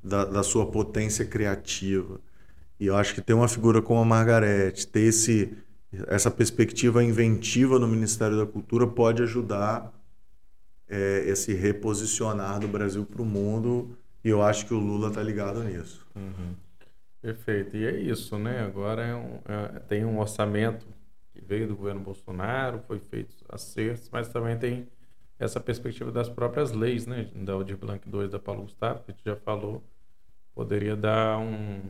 [0.02, 2.20] da, da, sua potência criativa.
[2.78, 5.56] E eu acho que ter uma figura como a Margarete, ter esse,
[6.08, 9.92] essa perspectiva inventiva no Ministério da Cultura pode ajudar
[10.88, 13.96] é, esse reposicionar do Brasil para o mundo.
[14.24, 16.06] E eu acho que o Lula está ligado nisso.
[16.14, 16.54] Uhum.
[17.22, 17.76] Perfeito.
[17.76, 18.60] E é isso, né?
[18.60, 20.84] Agora é um, é, tem um orçamento
[21.32, 24.88] que veio do governo Bolsonaro, foi feito acertos, mas também tem
[25.38, 27.30] essa perspectiva das próprias leis, né?
[27.34, 29.84] Da Aldir Blanc 2 da Paulo Gustavo, que a gente já falou,
[30.52, 31.80] poderia dar um,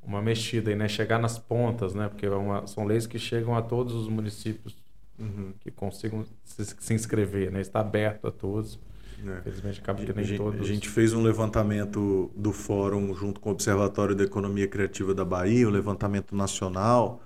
[0.00, 0.86] uma mexida aí, né?
[0.88, 2.08] Chegar nas pontas, né?
[2.08, 4.76] Porque é uma, são leis que chegam a todos os municípios
[5.18, 5.52] uhum.
[5.58, 7.60] que consigam se, se inscrever, né?
[7.60, 8.78] Está aberto a todos.
[9.24, 9.38] É.
[9.38, 10.60] Infelizmente acaba que nem a gente, todos.
[10.60, 15.24] A gente fez um levantamento do fórum junto com o Observatório da Economia Criativa da
[15.24, 17.22] Bahia, um levantamento nacional.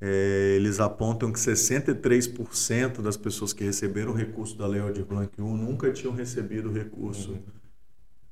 [0.00, 5.40] É, eles apontam que 63% das pessoas que receberam o recurso da Lei Aldir Blanc
[5.40, 7.32] 1 nunca tinham recebido o recurso.
[7.32, 7.42] Uhum.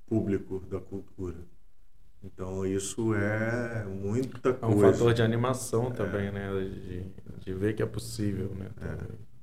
[0.07, 1.39] público da cultura.
[2.25, 4.87] Então isso é muita coisa.
[4.87, 6.33] É um fator de animação também, é.
[6.33, 6.51] né?
[6.53, 7.05] De,
[7.45, 8.71] de, ver que é possível, né?
[8.81, 9.34] É.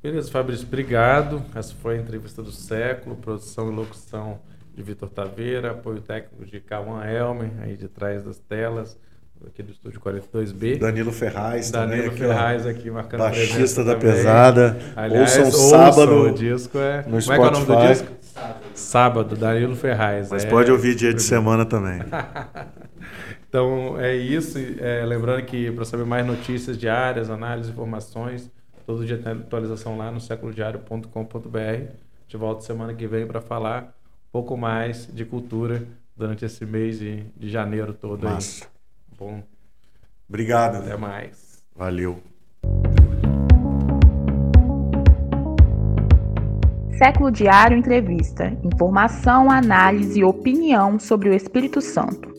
[0.00, 1.42] Beleza, Fabrício, obrigado.
[1.52, 4.38] Essa foi a entrevista do século, produção e locução
[4.72, 8.96] de Vitor Taveira, apoio técnico de Cauã Elmer, aí de trás das telas,
[9.44, 10.78] aqui do estúdio 42B.
[10.78, 12.16] Danilo Ferraz Danilo também.
[12.16, 14.14] Ferraz aqui marcando Baixista da também.
[14.14, 14.78] pesada.
[14.94, 16.22] Aliás, ouçam ouçam, sábado.
[16.26, 16.98] O disco é.
[16.98, 17.92] No Como é que é o nome do Spotify.
[17.92, 18.08] disco?
[18.74, 20.30] Sábado, Danilo Ferraz.
[20.30, 20.48] Mas é...
[20.48, 21.98] pode ouvir dia de semana também.
[23.48, 24.56] então é isso.
[24.78, 28.48] É, lembrando que para saber mais notícias diárias, análises, informações,
[28.88, 31.58] todo dia tem atualização lá no séculodiário.com.br.
[31.58, 35.86] A gente volta semana que vem para falar um pouco mais de cultura
[36.16, 38.64] durante esse mês de, de janeiro todo Massa.
[38.64, 38.70] aí.
[39.18, 39.42] Bom,
[40.26, 40.76] Obrigado.
[40.76, 41.62] até mais.
[41.76, 42.22] Valeu.
[46.96, 48.56] Século Diário Entrevista.
[48.64, 52.37] Informação, análise e opinião sobre o Espírito Santo.